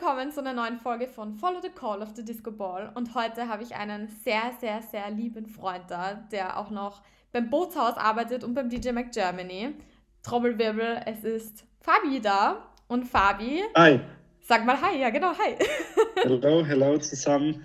willkommen 0.00 0.30
zu 0.30 0.38
einer 0.38 0.52
neuen 0.52 0.78
Folge 0.78 1.08
von 1.08 1.34
Follow 1.34 1.60
the 1.60 1.70
Call 1.70 2.02
of 2.02 2.10
the 2.14 2.24
Disco 2.24 2.52
Ball. 2.52 2.92
Und 2.94 3.16
heute 3.16 3.48
habe 3.48 3.64
ich 3.64 3.74
einen 3.74 4.06
sehr, 4.06 4.52
sehr, 4.60 4.80
sehr 4.80 5.10
lieben 5.10 5.48
Freund 5.48 5.82
da, 5.88 6.24
der 6.30 6.56
auch 6.56 6.70
noch 6.70 7.02
beim 7.32 7.50
Bootshaus 7.50 7.96
arbeitet 7.96 8.44
und 8.44 8.54
beim 8.54 8.70
DJ 8.70 8.92
Mac 8.92 9.10
Germany. 9.10 9.74
Trommelwirbel, 10.22 11.00
es 11.04 11.24
ist 11.24 11.64
Fabi 11.80 12.20
da. 12.20 12.68
Und 12.86 13.08
Fabi. 13.08 13.64
Hi. 13.76 13.98
Sag 14.40 14.64
mal 14.64 14.80
Hi, 14.80 15.00
ja 15.00 15.10
genau, 15.10 15.32
Hi. 15.36 15.56
Hello, 16.22 16.64
hello 16.64 16.96
zusammen. 16.98 17.64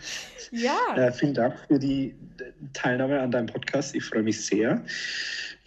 Ja. 0.50 0.96
Äh, 0.96 1.12
vielen 1.12 1.36
Dank 1.36 1.60
für 1.68 1.78
die 1.78 2.16
Teilnahme 2.74 3.20
an 3.20 3.30
deinem 3.30 3.46
Podcast. 3.46 3.94
Ich 3.94 4.06
freue 4.06 4.24
mich 4.24 4.44
sehr. 4.44 4.84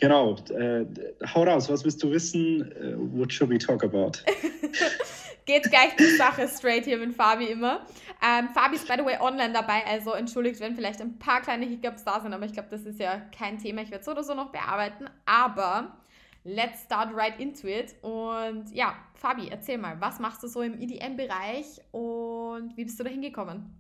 Genau, 0.00 0.34
äh, 0.50 0.84
hau 1.32 1.44
raus, 1.44 1.70
was 1.70 1.84
willst 1.84 2.02
du 2.02 2.10
wissen? 2.10 2.62
Uh, 2.62 3.18
what 3.18 3.32
should 3.32 3.50
we 3.50 3.56
talk 3.56 3.84
about? 3.84 4.18
Geht 5.46 5.70
gleich 5.70 5.96
zur 5.96 6.16
Sache 6.18 6.48
straight 6.48 6.84
hier 6.84 6.98
mit 6.98 7.14
Fabi 7.14 7.46
immer. 7.46 7.86
Ähm, 8.22 8.48
Fabi 8.48 8.76
ist 8.76 8.88
by 8.88 8.94
the 8.98 9.04
way 9.04 9.16
online 9.20 9.52
dabei, 9.52 9.86
also 9.86 10.12
entschuldigt, 10.12 10.60
wenn 10.60 10.74
vielleicht 10.74 11.00
ein 11.00 11.18
paar 11.18 11.40
kleine 11.40 11.66
Hiccups 11.66 12.04
da 12.04 12.20
sind, 12.20 12.34
aber 12.34 12.44
ich 12.46 12.52
glaube, 12.52 12.68
das 12.70 12.82
ist 12.82 12.98
ja 12.98 13.22
kein 13.36 13.58
Thema. 13.58 13.82
Ich 13.82 13.90
werde 13.90 14.04
so 14.04 14.10
oder 14.10 14.24
so 14.24 14.34
noch 14.34 14.50
bearbeiten. 14.50 15.08
Aber 15.24 15.96
let's 16.42 16.82
start 16.82 17.14
right 17.14 17.38
into 17.38 17.68
it. 17.68 17.94
Und 18.02 18.72
ja, 18.72 18.96
Fabi, 19.14 19.48
erzähl 19.48 19.78
mal, 19.78 20.00
was 20.00 20.18
machst 20.18 20.42
du 20.42 20.48
so 20.48 20.62
im 20.62 20.80
EDM-Bereich 20.80 21.80
und 21.92 22.76
wie 22.76 22.84
bist 22.84 22.98
du 22.98 23.04
da 23.04 23.10
hingekommen? 23.10 23.70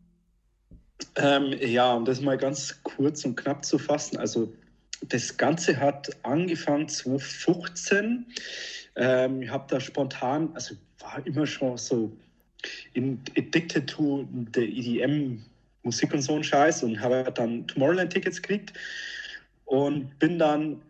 Ähm, 1.16 1.52
ja, 1.60 1.94
um 1.94 2.04
das 2.04 2.20
mal 2.20 2.38
ganz 2.38 2.80
kurz 2.82 3.24
und 3.24 3.36
knapp 3.36 3.64
zu 3.64 3.78
fassen. 3.78 4.18
Also 4.18 4.52
das 5.08 5.36
Ganze 5.36 5.78
hat 5.78 6.10
angefangen 6.22 6.88
2015. 6.88 8.26
Ähm, 8.96 9.42
ich 9.42 9.50
habe 9.50 9.64
da 9.68 9.80
spontan, 9.80 10.50
also 10.54 10.74
war 11.00 11.24
immer 11.26 11.46
schon 11.46 11.76
so 11.76 12.12
in, 12.94 13.20
addicted 13.36 13.88
to 13.88 14.26
the 14.54 14.64
EDM 14.64 15.42
Musik 15.82 16.12
und 16.12 16.20
so 16.20 16.34
ein 16.34 16.42
Scheiß 16.42 16.82
und 16.82 17.00
habe 17.00 17.30
dann 17.32 17.66
Tomorrowland-Tickets 17.68 18.42
gekriegt 18.42 18.72
und 19.66 20.18
bin 20.18 20.38
dann 20.38 20.82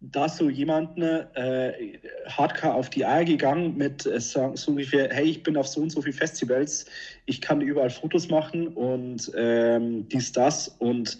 da 0.00 0.28
so 0.28 0.48
jemanden 0.48 1.02
äh, 1.02 1.98
hardcore 2.26 2.74
auf 2.74 2.90
die 2.90 3.04
Eier 3.04 3.24
gegangen 3.24 3.76
mit 3.76 4.04
äh, 4.06 4.20
so, 4.20 4.54
ungefähr, 4.66 5.08
hey, 5.12 5.26
ich 5.26 5.42
bin 5.42 5.56
auf 5.56 5.68
so 5.68 5.80
und 5.80 5.90
so 5.90 6.02
viele 6.02 6.14
Festivals, 6.14 6.86
ich 7.26 7.40
kann 7.40 7.60
überall 7.60 7.90
Fotos 7.90 8.28
machen 8.28 8.68
und 8.68 9.30
ähm, 9.36 10.08
dies, 10.08 10.32
das 10.32 10.68
und 10.78 11.18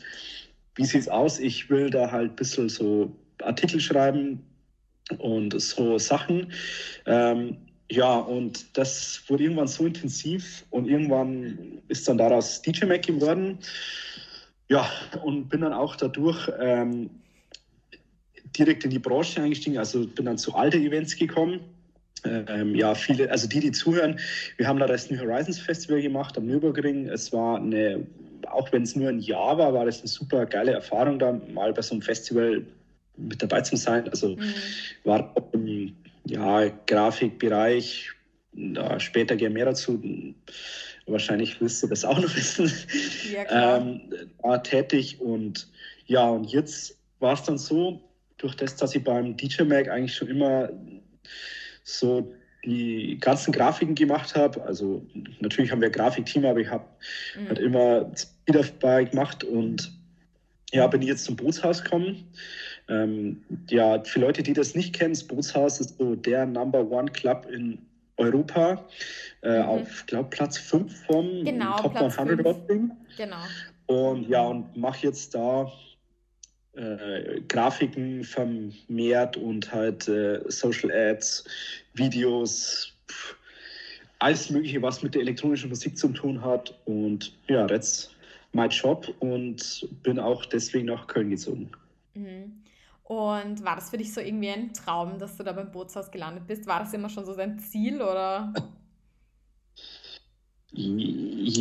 wie 0.75 0.85
sieht 0.85 1.03
es 1.03 1.09
aus? 1.09 1.39
Ich 1.39 1.69
will 1.71 1.91
da 1.91 2.11
halt 2.11 2.33
ein 2.33 2.37
bisschen 2.37 2.69
so 2.69 3.15
Artikel 3.43 3.81
schreiben 3.81 4.43
und 5.19 5.61
so 5.61 5.99
Sachen. 5.99 6.53
Ähm, 7.07 7.57
ja, 7.91 8.15
und 8.15 8.77
das 8.79 9.23
wurde 9.29 9.45
irgendwann 9.45 9.69
so 9.69 9.85
intensiv 9.85 10.65
und 10.71 10.89
irgendwann 10.89 11.83
ist 11.89 12.09
dann 12.09 12.19
daraus 12.19 12.63
DJ 12.63 12.87
Mac 12.87 13.03
geworden. 13.03 13.59
Ja, 14.69 14.91
und 15.23 15.51
bin 15.51 15.61
dann 15.61 15.75
auch 15.75 15.97
dadurch 15.97 16.51
ähm, 16.59 17.11
direkt 18.57 18.85
in 18.85 18.91
die 18.91 18.99
Branche 18.99 19.43
eingestiegen, 19.43 19.77
also 19.77 20.07
bin 20.07 20.25
dann 20.25 20.39
zu 20.39 20.55
alte 20.55 20.79
Events 20.79 21.17
gekommen. 21.17 21.61
Ähm, 22.25 22.75
ja, 22.75 22.95
viele, 22.95 23.31
also 23.31 23.49
die, 23.49 23.61
die 23.61 23.73
zuhören, 23.73 24.19
wir 24.57 24.69
haben 24.69 24.79
da 24.79 24.87
das 24.87 25.11
New 25.11 25.19
Horizons 25.19 25.59
Festival 25.59 26.01
gemacht 26.01 26.37
am 26.39 26.47
Nürburgring. 26.47 27.09
Es 27.09 27.33
war 27.33 27.57
eine, 27.57 28.07
auch 28.49 28.71
wenn 28.73 28.83
es 28.83 28.95
nur 28.95 29.09
ein 29.09 29.19
Jahr 29.19 29.59
war, 29.59 29.75
war 29.75 29.87
das 29.87 30.01
eine 30.01 30.09
super 30.09 30.47
geile 30.47 30.73
Erfahrung, 30.73 31.19
da 31.19 31.33
mal 31.53 31.73
bei 31.73 31.83
so 31.83 31.95
einem 31.95 32.03
Festival 32.03 32.63
mit 33.17 33.43
dabei 33.43 33.61
zu 33.63 33.77
sein. 33.77 34.09
Also 34.09 34.37
mhm. 34.37 34.55
war 35.05 35.35
im 35.53 35.97
ja, 36.25 36.69
Grafikbereich, 36.87 38.11
da 38.53 39.01
später 39.01 39.37
gerne 39.37 39.55
mehr 39.55 39.67
dazu. 39.67 40.01
Wahrscheinlich 41.07 41.61
wirst 41.61 41.83
du 41.83 41.89
das 41.89 42.05
auch 42.05 42.21
noch 42.21 42.37
wissen. 42.37 42.71
Ja, 43.33 43.77
ähm, 43.79 44.01
war 44.43 44.63
tätig 44.63 45.21
und 45.21 45.69
ja, 46.07 46.29
und 46.29 46.45
jetzt 46.53 46.97
war 47.19 47.35
es 47.35 47.43
dann 47.43 47.59
so, 47.59 48.01
durch 48.39 48.55
das, 48.57 48.77
dass 48.77 48.95
ich 48.95 49.03
beim 49.03 49.37
DJ 49.37 49.63
Mag 49.63 49.89
eigentlich 49.89 50.15
schon 50.15 50.29
immer 50.29 50.69
so 51.85 52.33
die 52.65 53.19
ganzen 53.21 53.53
Grafiken 53.53 53.95
gemacht 53.95 54.37
habe. 54.37 54.63
Also 54.63 55.05
natürlich 55.41 55.71
haben 55.73 55.81
wir 55.81 55.89
ein 55.89 55.93
Grafikteam, 55.93 56.45
aber 56.45 56.61
ich 56.61 56.69
habe 56.69 56.85
mhm. 57.37 57.49
halt 57.49 57.59
immer 57.59 58.11
Speed 58.17 58.55
dabei 58.81 59.05
gemacht 59.05 59.45
und 59.45 59.93
ja, 60.73 60.87
bin 60.87 61.03
ich 61.03 61.09
jetzt 61.09 61.25
zum 61.25 61.37
Bootshaus 61.37 61.83
gekommen. 61.83 62.25
Ähm, 62.89 63.43
ja, 63.69 64.03
für 64.05 64.21
Leute, 64.21 64.43
die 64.43 64.53
das 64.53 64.75
nicht 64.75 64.95
kennen, 64.95 65.13
das 65.13 65.25
Bootshaus 65.25 65.81
ist 65.81 65.99
so 65.99 66.15
der 66.15 66.47
Number 66.47 66.91
One 66.91 67.11
Club 67.11 67.47
in 67.51 67.79
Europa. 68.17 68.85
Äh, 69.43 69.59
mhm. 69.59 69.69
Auf, 69.69 70.07
glaube 70.07 70.31
Platz 70.31 70.59
5 70.59 71.07
vom 71.07 71.45
genau, 71.45 71.77
Top 71.77 71.95
Platz 71.95 72.19
100 72.19 72.47
Rating. 72.47 72.91
Genau. 73.17 73.37
Und 73.87 74.29
ja, 74.29 74.43
und 74.43 74.77
mache 74.77 75.07
jetzt 75.07 75.35
da 75.35 75.71
äh, 76.75 77.41
Grafiken 77.49 78.25
vermehrt 78.25 79.37
und 79.37 79.73
halt 79.73 80.09
äh, 80.09 80.41
Social 80.49 80.91
Ads, 80.91 81.45
Videos, 81.95 82.93
pff, 83.11 83.37
alles 84.19 84.51
Mögliche, 84.51 84.81
was 84.81 85.03
mit 85.03 85.15
der 85.15 85.23
elektronischen 85.23 85.69
Musik 85.69 85.99
zu 85.99 86.09
tun 86.09 86.43
hat. 86.43 86.79
Und 86.85 87.37
ja, 87.49 87.67
that's 87.67 88.11
my 88.53 88.67
job 88.67 89.13
und 89.21 89.89
bin 90.03 90.19
auch 90.19 90.45
deswegen 90.47 90.87
nach 90.87 91.07
Köln 91.07 91.31
gezogen. 91.31 91.71
Mhm. 92.15 92.63
Und 93.05 93.65
war 93.65 93.75
das 93.75 93.91
für 93.91 93.99
dich 93.99 94.15
so 94.15 94.21
irgendwie 94.21 94.49
ein 94.49 94.73
Traum, 94.73 95.19
dass 95.19 95.37
du 95.37 95.43
da 95.43 95.53
beim 95.53 95.71
Bootshaus 95.71 96.11
gelandet 96.11 96.47
bist? 96.47 96.67
War 96.67 96.81
das 96.81 96.95
immer 96.95 97.11
schon 97.11 97.25
so 97.25 97.35
dein 97.35 97.59
Ziel 97.59 98.01
oder? 98.01 98.53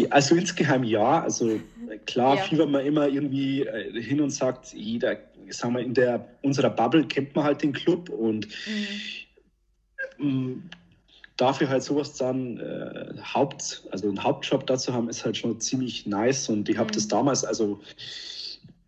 Also 0.10 0.36
insgeheim 0.36 0.86
ja. 0.86 1.22
Also 1.22 1.60
klar 2.06 2.38
ja. 2.38 2.44
fiebert 2.44 2.70
man 2.70 2.86
immer 2.86 3.08
irgendwie 3.08 3.64
äh, 3.64 4.02
hin 4.02 4.22
und 4.22 4.30
sagt, 4.30 4.74
jeder, 4.74 5.18
sagen 5.50 5.76
wir, 5.76 5.82
in 5.82 5.94
der 5.94 6.28
unserer 6.42 6.70
Bubble 6.70 7.06
kennt 7.06 7.36
man 7.36 7.46
halt 7.46 7.62
den 7.62 7.74
Club 7.74 8.10
und 8.10 8.48
mhm. 10.18 10.64
dafür 11.38 11.70
halt 11.70 11.84
sowas 11.84 12.16
dann 12.16 12.58
äh, 12.58 13.14
Haupt, 13.22 13.84
also 13.92 14.08
einen 14.08 14.24
Hauptjob 14.24 14.66
dazu 14.68 14.94
haben, 14.94 15.10
ist 15.10 15.26
halt 15.26 15.38
schon 15.38 15.60
ziemlich 15.60 16.06
nice. 16.06 16.50
Und 16.50 16.70
ich 16.70 16.78
habe 16.78 16.88
mhm. 16.88 16.94
das 16.94 17.08
damals, 17.08 17.44
also 17.44 17.80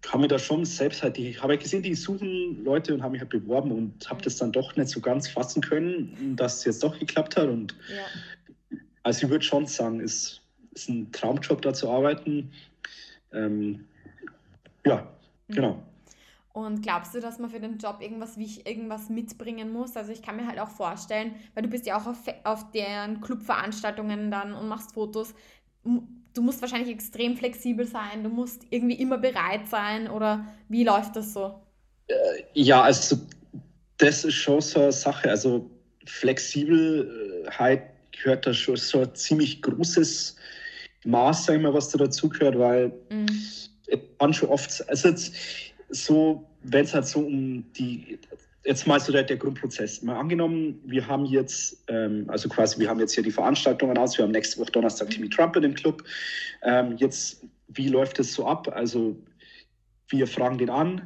habe 0.07 0.23
mir 0.23 0.27
da 0.27 0.37
schon 0.37 0.65
selbst 0.65 1.01
halt, 1.01 1.17
ich 1.17 1.41
habe 1.41 1.57
gesehen, 1.57 1.81
die 1.81 1.95
suchen 1.95 2.63
Leute 2.63 2.93
und 2.93 3.01
habe 3.01 3.13
mich 3.13 3.21
halt 3.21 3.29
beworben 3.29 3.71
und 3.71 4.09
habe 4.09 4.19
mhm. 4.19 4.23
das 4.23 4.37
dann 4.37 4.51
doch 4.51 4.75
nicht 4.75 4.89
so 4.89 4.99
ganz 4.99 5.29
fassen 5.29 5.61
können, 5.61 6.35
dass 6.35 6.57
es 6.57 6.65
jetzt 6.65 6.83
doch 6.83 6.99
geklappt 6.99 7.37
hat. 7.37 7.47
Und 7.47 7.75
ja 7.89 8.03
also 9.03 9.25
ich 9.25 9.31
würde 9.31 9.45
schon 9.45 9.67
sagen, 9.67 9.99
es 9.99 10.41
ist 10.73 10.89
ein 10.89 11.11
Traumjob, 11.11 11.61
da 11.61 11.73
zu 11.73 11.89
arbeiten. 11.89 12.51
Ähm, 13.33 13.85
ja, 14.85 15.07
mhm. 15.47 15.53
genau. 15.53 15.83
Und 16.53 16.83
glaubst 16.83 17.15
du, 17.15 17.19
dass 17.19 17.39
man 17.39 17.49
für 17.49 17.59
den 17.59 17.79
Job 17.79 17.97
irgendwas, 17.99 18.37
irgendwas 18.37 19.09
mitbringen 19.09 19.73
muss? 19.73 19.97
Also 19.97 20.11
ich 20.11 20.21
kann 20.21 20.35
mir 20.35 20.47
halt 20.47 20.59
auch 20.59 20.69
vorstellen, 20.69 21.33
weil 21.55 21.63
du 21.63 21.69
bist 21.69 21.87
ja 21.87 21.97
auch 21.97 22.05
auf, 22.05 22.17
auf 22.43 22.71
deren 22.71 23.21
Clubveranstaltungen 23.21 24.29
dann 24.29 24.53
und 24.53 24.67
machst 24.67 24.93
Fotos. 24.93 25.33
Du 25.83 26.41
musst 26.43 26.61
wahrscheinlich 26.61 26.91
extrem 26.91 27.35
flexibel 27.35 27.87
sein, 27.87 28.23
du 28.23 28.29
musst 28.29 28.67
irgendwie 28.69 28.95
immer 28.95 29.17
bereit 29.17 29.67
sein 29.67 30.07
oder 30.07 30.45
wie 30.69 30.83
läuft 30.83 31.15
das 31.15 31.33
so? 31.33 31.59
Äh, 32.07 32.43
ja, 32.53 32.83
also 32.83 33.17
das 33.97 34.23
ist 34.23 34.35
schon 34.35 34.61
so 34.61 34.79
eine 34.79 34.91
Sache. 34.91 35.31
Also 35.31 35.71
Flexibelheit 36.05 37.83
gehört 38.11 38.45
da 38.45 38.53
schon 38.53 38.75
so 38.75 39.01
ein 39.01 39.15
ziemlich 39.15 39.61
großes 39.63 40.35
Maß, 41.05 41.45
sagen 41.45 41.63
wir, 41.63 41.73
was 41.73 41.89
da 41.89 41.97
dazu 41.97 42.29
gehört, 42.29 42.57
weil 42.57 42.91
mhm. 43.09 43.27
man 44.19 44.33
schon 44.33 44.49
oft, 44.49 44.87
also 44.89 45.09
jetzt 45.09 45.35
so, 45.89 46.47
wenn 46.63 46.85
es 46.85 46.93
halt 46.93 47.05
so 47.05 47.19
um 47.19 47.71
die, 47.73 48.19
jetzt 48.65 48.87
mal 48.87 48.99
so 48.99 49.11
der, 49.11 49.23
der 49.23 49.37
Grundprozess. 49.37 50.01
Mal 50.01 50.17
angenommen, 50.17 50.79
wir 50.85 51.05
haben 51.07 51.25
jetzt, 51.25 51.83
ähm, 51.87 52.25
also 52.27 52.47
quasi, 52.49 52.79
wir 52.79 52.89
haben 52.89 52.99
jetzt 52.99 53.13
hier 53.13 53.23
die 53.23 53.31
Veranstaltungen 53.31 53.97
aus, 53.97 54.17
wir 54.17 54.23
haben 54.23 54.31
nächste 54.31 54.59
Woche 54.59 54.71
Donnerstag 54.71 55.09
Timmy 55.09 55.29
Trump 55.29 55.55
in 55.55 55.63
dem 55.63 55.73
Club. 55.73 56.03
Ähm, 56.63 56.95
jetzt, 56.97 57.45
wie 57.67 57.89
läuft 57.89 58.19
das 58.19 58.33
so 58.33 58.47
ab? 58.47 58.69
Also, 58.73 59.15
wir 60.09 60.27
fragen 60.27 60.57
den 60.57 60.69
an, 60.69 61.01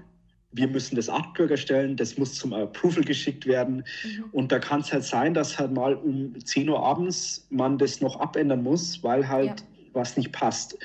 wir 0.52 0.68
müssen 0.68 0.96
das 0.96 1.10
Artwork 1.10 1.52
erstellen, 1.52 1.96
das 1.96 2.18
muss 2.18 2.36
zum 2.36 2.54
Approval 2.54 3.04
geschickt 3.04 3.46
werden. 3.46 3.84
Mhm. 4.04 4.26
Und 4.32 4.52
da 4.52 4.60
kann 4.60 4.82
es 4.82 4.92
halt 4.92 5.04
sein, 5.04 5.34
dass 5.34 5.58
halt 5.58 5.72
mal 5.72 5.96
um 5.96 6.34
10 6.44 6.70
Uhr 6.70 6.84
abends 6.84 7.48
man 7.50 7.78
das 7.78 8.02
noch 8.02 8.20
abändern 8.20 8.64
muss, 8.64 9.04
weil 9.04 9.28
halt 9.28 9.48
ja. 9.48 9.56
Was 9.98 10.16
nicht 10.16 10.32
passt. 10.32 10.78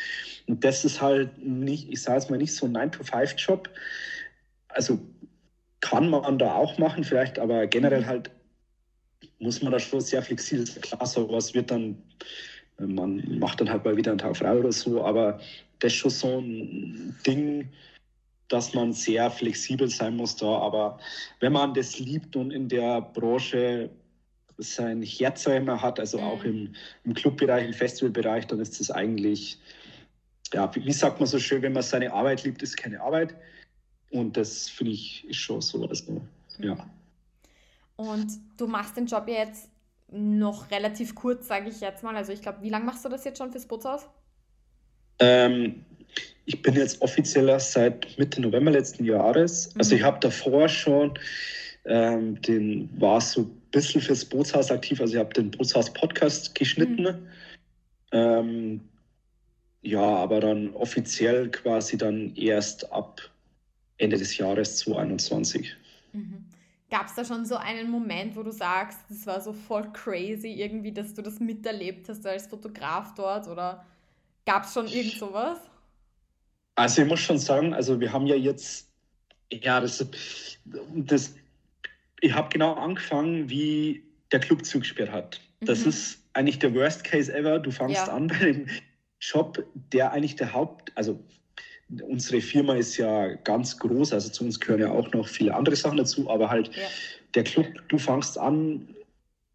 Und 0.49 0.65
das 0.65 0.85
ist 0.85 1.01
halt 1.01 1.39
nicht, 1.39 1.89
ich 1.89 2.03
sage 2.03 2.19
es 2.19 2.31
mal 2.31 2.39
nicht 2.39 2.55
so 2.55 2.67
ein 2.67 2.77
9-to-5-Job. 2.77 3.71
Also 4.69 4.99
kann 5.81 6.09
man 6.09 6.39
da 6.39 6.55
auch 6.55 6.79
machen, 6.79 7.05
vielleicht, 7.05 7.39
aber 7.39 7.67
generell 7.67 8.07
halt 8.07 8.31
muss 9.39 9.63
man 9.63 9.73
da 9.73 9.79
schon 9.79 10.01
sehr 10.01 10.23
flexibel 10.23 10.67
sein. 10.67 10.83
Klar, 10.83 11.07
sowas 11.07 11.55
wird 11.55 11.71
dann, 11.71 11.97
man 12.79 13.39
macht 13.39 13.61
dann 13.61 13.71
halt 13.71 13.85
mal 13.85 13.97
wieder 13.97 14.13
einen 14.13 14.19
Tag 14.19 14.37
frei 14.37 14.59
oder 14.59 14.73
so, 14.73 15.05
aber 15.05 15.41
das 15.81 15.93
ist 15.93 15.99
schon 15.99 16.11
so 16.11 16.39
ein 16.39 17.17
Ding, 17.27 17.69
dass 18.49 18.75
man 18.75 18.93
sehr 18.93 19.31
flexibel 19.31 19.89
sein 19.89 20.17
muss 20.17 20.37
da. 20.37 20.47
Aber 20.47 20.99
wenn 21.41 21.53
man 21.53 21.75
das 21.75 21.99
liebt 21.99 22.37
und 22.37 22.51
in 22.51 22.69
der 22.69 23.01
Branche 23.01 23.91
sein 24.59 25.03
Herz 25.03 25.47
immer 25.47 25.81
hat, 25.81 25.99
also 25.99 26.19
mhm. 26.19 26.25
auch 26.25 26.45
im, 26.45 26.75
im 27.05 27.15
Clubbereich, 27.15 27.67
im 27.67 27.75
Festivalbereich, 27.75 28.47
dann 28.47 28.61
ist 28.61 28.81
das 28.81 28.91
eigentlich, 28.91 29.59
ja, 30.53 30.75
wie, 30.75 30.85
wie 30.85 30.93
sagt 30.93 31.21
man 31.21 31.27
so 31.27 31.39
schön, 31.39 31.63
wenn 31.63 31.73
man 31.73 31.83
seine 31.83 32.13
Arbeit 32.13 32.45
liebt, 32.45 32.63
ist 32.63 32.77
keine 32.77 33.01
Arbeit. 33.01 33.35
Und 34.11 34.37
das 34.37 34.69
finde 34.69 34.93
ich 34.93 35.29
ist 35.29 35.37
schon 35.37 35.61
so. 35.61 35.87
Also, 35.87 36.21
ja. 36.59 36.77
Und 37.97 38.33
du 38.57 38.67
machst 38.67 38.97
den 38.97 39.07
Job 39.07 39.25
ja 39.27 39.45
jetzt 39.45 39.69
noch 40.11 40.71
relativ 40.71 41.15
kurz, 41.15 41.49
sage 41.49 41.71
ich 41.71 41.81
jetzt 41.81 42.03
mal. 42.03 42.15
Also 42.15 42.33
ich 42.33 42.43
glaube, 42.43 42.59
wie 42.63 42.69
lange 42.69 42.85
machst 42.85 43.05
du 43.05 43.09
das 43.09 43.25
jetzt 43.25 43.39
schon 43.39 43.51
fürs 43.51 43.67
Bootshaus? 43.67 44.07
Ähm, 45.19 45.85
ich 46.45 46.61
bin 46.61 46.75
jetzt 46.75 47.01
offizieller 47.01 47.59
seit 47.59 48.19
Mitte 48.19 48.41
November 48.43 48.71
letzten 48.71 49.05
Jahres. 49.05 49.75
Mhm. 49.75 49.81
Also 49.81 49.95
ich 49.97 50.03
habe 50.03 50.21
davor 50.21 50.69
schon 50.69 51.19
ähm, 51.85 52.41
den 52.43 52.89
war 53.01 53.21
so 53.21 53.51
bisschen 53.73 54.01
fürs 54.01 54.25
Bootshaus 54.25 54.71
aktiv. 54.71 55.01
Also 55.01 55.15
ich 55.15 55.21
habe 55.21 55.35
den 55.35 55.51
Bootshaus-Podcast 55.51 56.55
geschnitten. 56.55 57.03
Mhm. 57.03 57.29
Ähm, 58.13 58.81
ja, 59.83 60.01
aber 60.01 60.41
dann 60.41 60.73
offiziell 60.75 61.51
quasi 61.51 61.99
dann 61.99 62.35
erst 62.37 62.93
ab 62.93 63.21
Ende 63.99 64.17
des 64.17 64.37
Jahres 64.37 64.77
2021. 64.77 65.75
Mhm. 66.13 66.45
Gab 66.91 67.07
es 67.07 67.15
da 67.15 67.25
schon 67.25 67.47
so 67.47 67.57
einen 67.57 67.91
Moment, 67.91 68.37
wo 68.37 68.43
du 68.43 68.53
sagst, 68.53 69.01
das 69.09 69.27
war 69.27 69.41
so 69.41 69.53
voll 69.53 69.91
crazy 69.93 70.49
irgendwie, 70.49 70.93
dass 70.93 71.15
du 71.15 71.23
das 71.23 71.41
miterlebt 71.41 72.09
hast 72.09 72.27
als 72.27 72.47
Fotograf 72.47 73.15
dort 73.15 73.49
oder 73.49 73.85
gab 74.45 74.65
es 74.65 74.75
schon 74.75 74.87
irgend 74.87 75.15
sowas? 75.15 75.59
Also 76.75 77.03
ich 77.03 77.09
muss 77.09 77.21
schon 77.21 77.39
sagen, 77.39 77.73
also 77.75 77.99
wir 77.99 78.13
haben 78.13 78.27
ja 78.27 78.37
jetzt, 78.37 78.89
ja, 79.51 79.81
das, 79.81 80.07
das 80.95 81.35
ich 82.23 82.33
habe 82.33 82.49
genau 82.51 82.75
angefangen, 82.75 83.51
wie 83.51 84.03
der 84.31 84.41
Club 84.41 84.65
zugesperrt 84.65 85.11
hat. 85.11 85.41
Das 85.61 85.81
mhm. 85.81 85.91
ist 85.91 86.23
eigentlich 86.33 86.59
der 86.59 86.75
Worst 86.75 87.05
Case 87.05 87.33
ever. 87.33 87.59
Du 87.59 87.71
fangst 87.71 88.07
ja. 88.07 88.13
an 88.13 88.29
bei 88.29 88.39
dem 88.39 88.67
Shop, 89.19 89.63
der 89.93 90.13
eigentlich 90.13 90.37
der 90.37 90.53
Haupt, 90.53 90.93
also 90.95 91.23
unsere 92.01 92.41
Firma 92.41 92.75
ist 92.75 92.97
ja 92.97 93.35
ganz 93.35 93.79
groß, 93.79 94.13
also 94.15 94.31
zu 94.31 94.45
uns 94.45 94.59
gehören 94.59 94.81
ja 94.81 94.91
auch 94.91 95.13
noch 95.13 95.29
viele 95.29 95.55
andere 95.55 95.77
Sachen 95.77 95.99
dazu, 95.99 96.31
aber 96.31 96.49
halt 96.49 96.75
ja. 96.75 96.83
der 97.35 97.45
Club, 97.45 97.67
du 97.89 97.99
fangst 97.99 98.39
an 98.39 98.89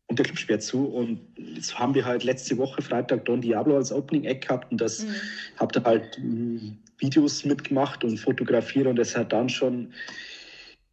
und 0.07 0.19
der 0.19 0.25
Club 0.25 0.37
sperrt 0.37 0.61
zu 0.61 0.85
und 0.85 1.19
jetzt 1.37 1.77
haben 1.79 1.95
wir 1.95 2.05
halt 2.05 2.23
letzte 2.23 2.57
Woche 2.57 2.81
Freitag 2.81 3.25
Don 3.25 3.41
Diablo 3.41 3.77
als 3.77 3.91
Opening 3.91 4.25
Eck 4.25 4.47
gehabt 4.47 4.71
und 4.71 4.79
das 4.79 5.03
mhm. 5.03 5.15
habt 5.57 5.75
ihr 5.75 5.83
halt 5.83 6.17
m, 6.17 6.77
Videos 6.99 7.43
mitgemacht 7.43 8.03
und 8.03 8.17
fotografiert 8.19 8.87
und 8.87 8.97
das 8.97 9.17
hat 9.17 9.33
dann 9.33 9.49
schon 9.49 9.91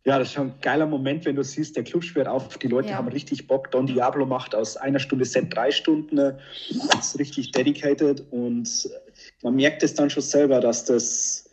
ja, 0.04 0.18
das 0.18 0.28
ist 0.28 0.34
schon 0.34 0.48
ein 0.48 0.54
geiler 0.60 0.86
Moment, 0.86 1.24
wenn 1.24 1.34
du 1.34 1.42
siehst, 1.42 1.76
der 1.76 1.84
Club 1.84 2.04
sperrt 2.04 2.28
auf, 2.28 2.58
die 2.58 2.68
Leute 2.68 2.90
ja. 2.90 2.96
haben 2.96 3.08
richtig 3.08 3.46
Bock. 3.46 3.70
Don 3.70 3.86
Diablo 3.86 4.26
macht 4.26 4.54
aus 4.54 4.76
einer 4.76 4.98
Stunde 4.98 5.24
Set 5.24 5.54
drei 5.54 5.70
Stunden, 5.70 6.36
ist 6.98 7.18
richtig 7.18 7.52
dedicated 7.52 8.22
und 8.30 8.90
man 9.42 9.54
merkt 9.56 9.82
es 9.82 9.94
dann 9.94 10.10
schon 10.10 10.22
selber, 10.22 10.60
dass 10.60 10.84
das 10.84 11.50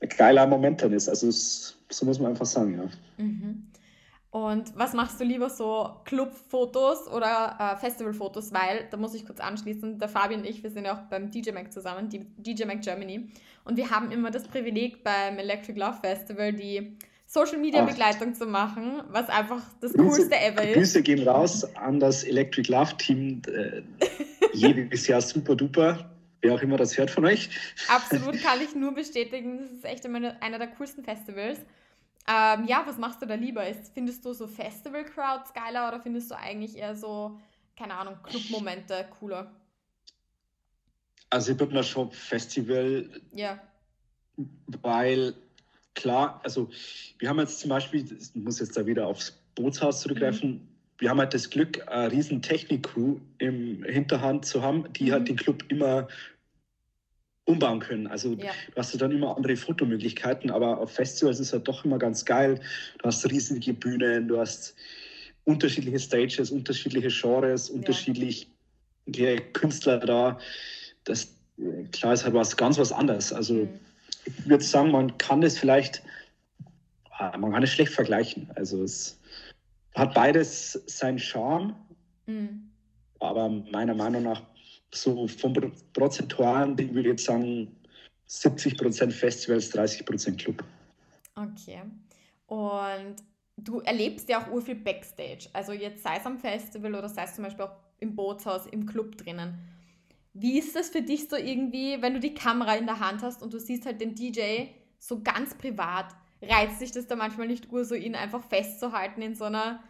ein 0.00 0.08
geiler 0.10 0.46
Moment 0.46 0.80
dann 0.82 0.92
ist. 0.92 1.08
Also 1.08 1.28
es, 1.28 1.76
so 1.90 2.06
muss 2.06 2.20
man 2.20 2.30
einfach 2.30 2.46
sagen, 2.46 2.74
ja. 2.78 3.24
Mhm. 3.24 3.66
Und 4.30 4.76
was 4.76 4.92
machst 4.92 5.18
du 5.18 5.24
lieber 5.24 5.48
so 5.48 5.96
Clubfotos 6.04 7.08
oder 7.08 7.56
äh, 7.58 7.76
Festivalfotos? 7.78 8.52
Weil, 8.52 8.86
da 8.90 8.98
muss 8.98 9.14
ich 9.14 9.24
kurz 9.24 9.40
anschließen, 9.40 9.98
der 9.98 10.08
Fabi 10.08 10.34
und 10.34 10.44
ich, 10.44 10.62
wir 10.62 10.70
sind 10.70 10.84
ja 10.84 10.94
auch 10.94 11.08
beim 11.08 11.30
DJ 11.30 11.52
Mac 11.52 11.72
zusammen, 11.72 12.10
die 12.10 12.26
DJ 12.36 12.66
Mac 12.66 12.82
Germany. 12.82 13.30
Und 13.64 13.78
wir 13.78 13.90
haben 13.90 14.10
immer 14.10 14.30
das 14.30 14.46
Privileg 14.46 15.02
beim 15.02 15.38
Electric 15.38 15.78
Love 15.80 15.98
Festival, 16.02 16.52
die 16.52 16.98
Social 17.26 17.58
Media 17.58 17.84
Begleitung 17.84 18.34
zu 18.34 18.46
machen, 18.46 19.02
was 19.08 19.28
einfach 19.28 19.60
das 19.80 19.92
Grüße, 19.92 20.08
coolste 20.08 20.36
ever 20.36 20.62
ist. 20.62 20.74
Grüße 20.74 21.02
gehen 21.02 21.28
raus 21.28 21.64
an 21.76 21.98
das 21.98 22.22
Electric 22.22 22.70
Love 22.70 22.96
Team. 22.98 23.42
Äh, 23.48 23.82
jedes 24.52 25.06
Jahr 25.08 25.20
super 25.20 25.56
duper. 25.56 26.10
Wer 26.40 26.54
auch 26.54 26.62
immer 26.62 26.76
das 26.76 26.96
hört 26.96 27.10
von 27.10 27.24
euch. 27.24 27.50
Absolut, 27.88 28.40
kann 28.40 28.60
ich 28.60 28.74
nur 28.76 28.94
bestätigen. 28.94 29.58
Das 29.58 29.70
ist 29.72 29.84
echt 29.84 30.04
immer 30.04 30.40
einer 30.40 30.58
der 30.58 30.68
coolsten 30.68 31.02
Festivals. 31.02 31.58
Ähm, 32.28 32.66
ja, 32.66 32.82
was 32.86 32.98
machst 32.98 33.20
du 33.22 33.26
da 33.26 33.34
lieber? 33.34 33.66
Ist, 33.66 33.92
findest 33.92 34.24
du 34.24 34.32
so 34.32 34.46
Festival-Crowds 34.46 35.52
geiler 35.52 35.88
oder 35.88 36.00
findest 36.00 36.30
du 36.30 36.36
eigentlich 36.36 36.76
eher 36.76 36.94
so, 36.94 37.38
keine 37.76 37.94
Ahnung, 37.94 38.16
Club-Momente 38.22 39.06
cooler? 39.18 39.50
Also 41.30 41.52
ich 41.52 41.58
bin 41.58 41.70
da 41.70 41.82
schon 41.82 42.10
Festival. 42.12 43.10
Ja. 43.32 43.60
Weil 44.82 45.34
klar, 45.96 46.40
also 46.44 46.70
wir 47.18 47.28
haben 47.28 47.40
jetzt 47.40 47.58
zum 47.58 47.70
Beispiel, 47.70 48.04
ich 48.04 48.34
muss 48.34 48.60
jetzt 48.60 48.76
da 48.76 48.86
wieder 48.86 49.08
aufs 49.08 49.42
Bootshaus 49.56 50.02
zurückgreifen, 50.02 50.50
mhm. 50.50 50.68
wir 50.98 51.10
haben 51.10 51.18
halt 51.18 51.34
das 51.34 51.50
Glück, 51.50 51.82
eine 51.88 52.12
riesen 52.12 52.40
Technik-Crew 52.40 53.16
im 53.38 53.82
Hinterhand 53.82 54.44
zu 54.44 54.62
haben, 54.62 54.92
die 54.92 55.06
mhm. 55.06 55.12
halt 55.12 55.28
den 55.28 55.36
Club 55.36 55.64
immer 55.68 56.06
umbauen 57.46 57.80
können. 57.80 58.06
Also 58.06 58.34
ja. 58.34 58.52
du 58.70 58.76
hast 58.76 59.00
dann 59.00 59.12
immer 59.12 59.36
andere 59.36 59.56
Fotomöglichkeiten, 59.56 60.50
aber 60.50 60.78
auf 60.78 60.92
Festivals 60.92 61.40
ist 61.40 61.48
es 61.48 61.52
halt 61.52 61.66
doch 61.66 61.84
immer 61.84 61.98
ganz 61.98 62.24
geil. 62.24 62.60
Du 62.98 63.04
hast 63.04 63.28
riesige 63.30 63.72
Bühnen, 63.72 64.28
du 64.28 64.38
hast 64.38 64.74
unterschiedliche 65.44 66.00
Stages, 66.00 66.50
unterschiedliche 66.50 67.08
Genres, 67.08 67.68
ja. 67.68 67.74
unterschiedliche 67.74 68.46
Künstler 69.52 69.98
da. 69.98 70.38
Das 71.04 71.32
klar 71.92 72.14
ist 72.14 72.24
halt 72.24 72.34
was 72.34 72.56
ganz 72.56 72.78
was 72.78 72.90
anderes. 72.90 73.32
Also 73.32 73.54
mhm 73.54 73.85
ich 74.26 74.48
würde 74.48 74.64
sagen, 74.64 74.90
man 74.90 75.16
kann 75.18 75.42
es 75.42 75.58
vielleicht, 75.58 76.02
ah, 77.10 77.36
man 77.38 77.52
kann 77.52 77.62
es 77.62 77.70
schlecht 77.70 77.92
vergleichen. 77.92 78.50
Also 78.54 78.82
es 78.82 79.18
hat 79.94 80.14
beides 80.14 80.72
seinen 80.86 81.18
Charme, 81.18 81.74
mhm. 82.26 82.70
aber 83.20 83.48
meiner 83.48 83.94
Meinung 83.94 84.24
nach 84.24 84.42
so 84.90 85.26
vom 85.28 85.54
Prozentualen, 85.92 86.78
ich 86.78 86.92
würde 86.92 87.10
jetzt 87.10 87.24
sagen, 87.24 87.74
70% 88.28 89.10
Festivals, 89.10 89.72
30% 89.72 90.36
Club. 90.36 90.64
Okay. 91.34 91.82
Und 92.46 93.16
du 93.56 93.80
erlebst 93.80 94.28
ja 94.28 94.42
auch 94.42 94.50
urviel 94.50 94.76
Backstage. 94.76 95.48
Also 95.52 95.72
jetzt 95.72 96.02
sei 96.02 96.16
es 96.16 96.26
am 96.26 96.38
Festival 96.38 96.94
oder 96.94 97.08
sei 97.08 97.24
es 97.24 97.34
zum 97.34 97.44
Beispiel 97.44 97.64
auch 97.64 97.76
im 98.00 98.14
Bootshaus, 98.14 98.66
im 98.66 98.86
Club 98.86 99.16
drinnen. 99.16 99.58
Wie 100.38 100.58
ist 100.58 100.76
das 100.76 100.90
für 100.90 101.00
dich 101.00 101.28
so 101.28 101.36
irgendwie, 101.36 102.02
wenn 102.02 102.12
du 102.12 102.20
die 102.20 102.34
Kamera 102.34 102.74
in 102.76 102.84
der 102.84 103.00
Hand 103.00 103.22
hast 103.22 103.42
und 103.42 103.54
du 103.54 103.58
siehst 103.58 103.86
halt 103.86 104.00
den 104.00 104.14
DJ 104.14 104.66
so 104.98 105.22
ganz 105.22 105.54
privat? 105.54 106.06
Reizt 106.42 106.78
sich 106.78 106.92
das 106.92 107.06
da 107.06 107.16
manchmal 107.16 107.46
nicht 107.46 107.72
ur, 107.72 107.86
so 107.86 107.94
ihn 107.94 108.14
einfach 108.14 108.44
festzuhalten 108.44 109.22
in 109.22 109.34
so 109.34 109.44
einer, 109.44 109.82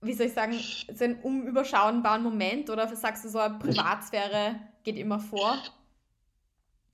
wie 0.00 0.12
soll 0.12 0.26
ich 0.26 0.32
sagen, 0.32 0.54
so 0.92 1.04
einem 1.04 1.20
unüberschauenbaren 1.20 2.22
Moment? 2.22 2.68
Oder 2.68 2.88
sagst 2.96 3.24
du 3.24 3.28
so, 3.28 3.38
eine 3.38 3.58
Privatsphäre 3.60 4.56
geht 4.82 4.98
immer 4.98 5.20
vor? 5.20 5.56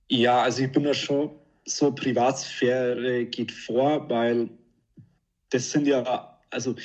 Ja, 0.09 0.43
also 0.43 0.61
ich 0.61 0.71
bin 0.71 0.83
da 0.83 0.93
schon 0.93 1.31
so, 1.65 1.91
Privatsphäre 1.91 3.25
geht 3.25 3.51
vor, 3.51 4.07
weil 4.09 4.51
das 5.49 5.71
sind 5.71 5.87
ja, 5.87 6.39
also 6.51 6.75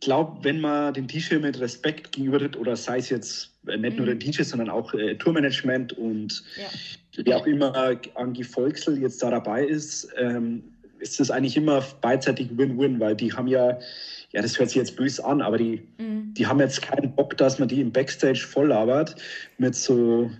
glaube, 0.00 0.38
wenn 0.42 0.60
man 0.60 0.94
den 0.94 1.06
DJ 1.06 1.36
mit 1.36 1.58
Respekt 1.60 2.12
gegenübertritt, 2.12 2.56
oder 2.56 2.76
sei 2.76 2.98
es 2.98 3.08
jetzt 3.10 3.50
äh, 3.66 3.76
nicht 3.76 3.98
mhm. 3.98 4.04
nur 4.04 4.14
den 4.14 4.18
DJ, 4.18 4.42
sondern 4.42 4.70
auch 4.70 4.94
äh, 4.94 5.14
Tourmanagement 5.16 5.92
und 5.92 6.42
ja. 6.56 7.24
wer 7.24 7.36
auch 7.38 7.46
immer 7.46 7.96
an 8.14 8.32
Gefolgsel 8.32 9.00
jetzt 9.00 9.22
da 9.22 9.30
dabei 9.30 9.64
ist, 9.64 10.08
ähm, 10.16 10.62
ist 11.00 11.20
das 11.20 11.30
eigentlich 11.30 11.56
immer 11.56 11.82
beidseitig 12.00 12.48
Win-Win, 12.56 12.98
weil 13.00 13.14
die 13.14 13.32
haben 13.32 13.46
ja, 13.46 13.78
ja, 14.32 14.42
das 14.42 14.58
hört 14.58 14.70
sich 14.70 14.76
jetzt 14.76 14.96
böse 14.96 15.24
an, 15.24 15.40
aber 15.40 15.58
die, 15.58 15.82
mhm. 15.98 16.34
die 16.34 16.46
haben 16.46 16.60
jetzt 16.60 16.82
keinen 16.82 17.14
Bock, 17.14 17.36
dass 17.36 17.58
man 17.58 17.68
die 17.68 17.80
im 17.80 17.92
Backstage 17.92 18.40
voll 18.40 18.68
labert 18.68 19.16
mit 19.58 19.74
so 19.74 20.30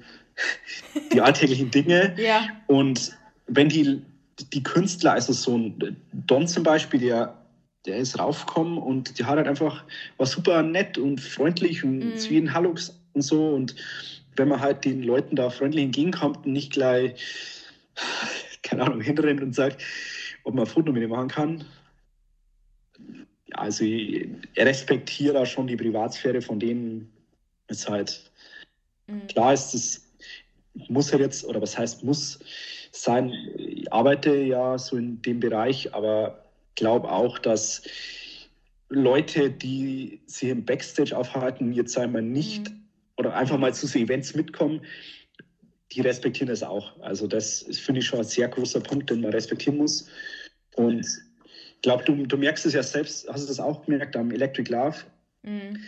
die 1.13 1.21
alltäglichen 1.21 1.71
Dinge. 1.71 2.15
Ja. 2.19 2.49
Und 2.67 3.17
wenn 3.47 3.69
die, 3.69 4.03
die 4.53 4.63
Künstler, 4.63 5.13
also 5.13 5.33
so 5.33 5.57
ein 5.57 5.97
Don 6.13 6.47
zum 6.47 6.63
Beispiel, 6.63 7.01
der 7.01 7.38
der 7.89 7.97
ist 7.97 8.19
raufgekommen 8.19 8.79
und 8.79 9.19
die 9.19 9.25
hat 9.25 9.39
halt 9.39 9.49
einfach, 9.49 9.83
war 10.19 10.27
super 10.27 10.63
nett 10.63 10.99
und 10.99 11.21
freundlich 11.21 11.83
und 11.83 11.99
mhm. 11.99 12.31
wie 12.31 12.39
ein 12.39 12.53
Hallux 12.53 13.01
und 13.15 13.23
so. 13.23 13.49
Und 13.49 13.75
wenn 14.37 14.49
man 14.49 14.61
halt 14.61 14.85
den 14.85 15.03
Leuten 15.03 15.37
da 15.37 15.49
freundlich 15.51 15.85
entgegenkommt 15.85 16.45
und 16.45 16.53
nicht 16.53 16.73
gleich, 16.73 17.15
keine 18.63 18.85
Ahnung, 18.85 19.01
hinrennt 19.01 19.43
und 19.43 19.55
sagt, 19.55 19.83
ob 20.45 20.55
man 20.55 20.65
ein 20.65 20.71
Foto 20.71 20.93
mit 20.93 21.03
ihm 21.03 21.11
machen 21.11 21.29
kann. 21.29 21.65
Also 23.53 23.85
ich 23.85 24.29
respektiere 24.57 25.33
da 25.33 25.47
schon 25.47 25.67
die 25.67 25.77
Privatsphäre 25.77 26.43
von 26.43 26.61
denen. 26.61 27.11
Ist 27.69 27.89
halt 27.89 28.31
mhm. 29.07 29.27
klar 29.29 29.55
ist, 29.55 29.73
das 29.73 30.05
muss 30.89 31.11
halt 31.11 31.23
jetzt, 31.23 31.45
oder 31.47 31.61
was 31.63 31.77
heißt 31.77 32.05
muss 32.05 32.39
sein, 32.93 33.33
ich 33.57 33.91
arbeite 33.93 34.35
ja 34.37 34.79
so 34.79 34.97
in 34.97 35.23
dem 35.23 35.41
Bereich, 35.41 35.95
aber 35.95 36.48
glaube 36.79 37.11
auch, 37.11 37.39
dass 37.39 37.83
Leute, 38.89 39.51
die 39.51 40.21
sich 40.27 40.49
im 40.49 40.65
Backstage 40.65 41.17
aufhalten, 41.17 41.73
jetzt 41.73 41.99
einmal 41.99 42.23
nicht 42.23 42.71
mhm. 42.71 42.85
oder 43.17 43.35
einfach 43.35 43.59
mal 43.59 43.75
zu 43.75 43.87
so 43.87 43.99
Events 43.99 44.35
mitkommen, 44.35 44.81
die 45.93 46.01
respektieren 46.01 46.49
das 46.49 46.63
auch. 46.63 46.99
Also 47.01 47.27
das 47.27 47.67
finde 47.81 48.01
ich 48.01 48.07
schon 48.07 48.21
ein 48.21 48.25
sehr 48.25 48.49
großer 48.49 48.81
Punkt, 48.81 49.11
den 49.11 49.21
man 49.21 49.33
respektieren 49.33 49.79
muss. 49.79 50.09
Und 50.77 51.01
ich 51.01 51.83
glaube, 51.83 52.05
du, 52.05 52.27
du 52.27 52.37
merkst 52.37 52.67
es 52.67 52.75
ja 52.75 52.83
selbst, 52.83 53.29
hast 53.29 53.45
du 53.45 53.49
das 53.49 53.61
auch 53.61 53.85
gemerkt 53.85 54.17
am 54.17 54.31
Electric 54.31 54.71
Love. 54.71 54.99
Mhm. 55.43 55.79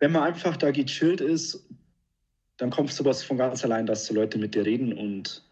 wenn 0.00 0.12
man 0.12 0.24
einfach 0.24 0.56
da 0.56 0.70
gechillt 0.70 1.20
ist, 1.20 1.64
dann 2.56 2.70
kommt 2.70 2.92
sowas 2.92 3.22
von 3.22 3.36
ganz 3.36 3.64
allein, 3.64 3.86
dass 3.86 4.06
so 4.06 4.14
Leute 4.14 4.38
mit 4.38 4.54
dir 4.54 4.64
reden 4.64 4.92
und 4.92 5.44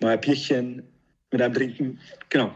mal 0.00 0.14
ein 0.14 0.20
Bierchen 0.20 0.82
mit 1.30 1.42
einem 1.42 1.54
trinken. 1.54 2.00
Genau. 2.30 2.52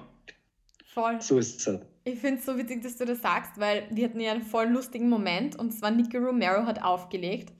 Voll. 0.94 1.20
So 1.20 1.38
ist 1.38 1.60
es 1.60 1.66
halt. 1.66 1.86
Ich 2.04 2.18
finde 2.18 2.40
es 2.40 2.46
so 2.46 2.58
witzig, 2.58 2.82
dass 2.82 2.96
du 2.96 3.04
das 3.04 3.22
sagst, 3.22 3.52
weil 3.56 3.86
wir 3.90 4.04
hatten 4.04 4.20
ja 4.20 4.32
einen 4.32 4.42
voll 4.42 4.66
lustigen 4.66 5.08
Moment 5.08 5.56
und 5.56 5.70
zwar 5.72 5.90
Nicky 5.90 6.16
Romero 6.16 6.66
hat 6.66 6.82
aufgelegt 6.82 7.52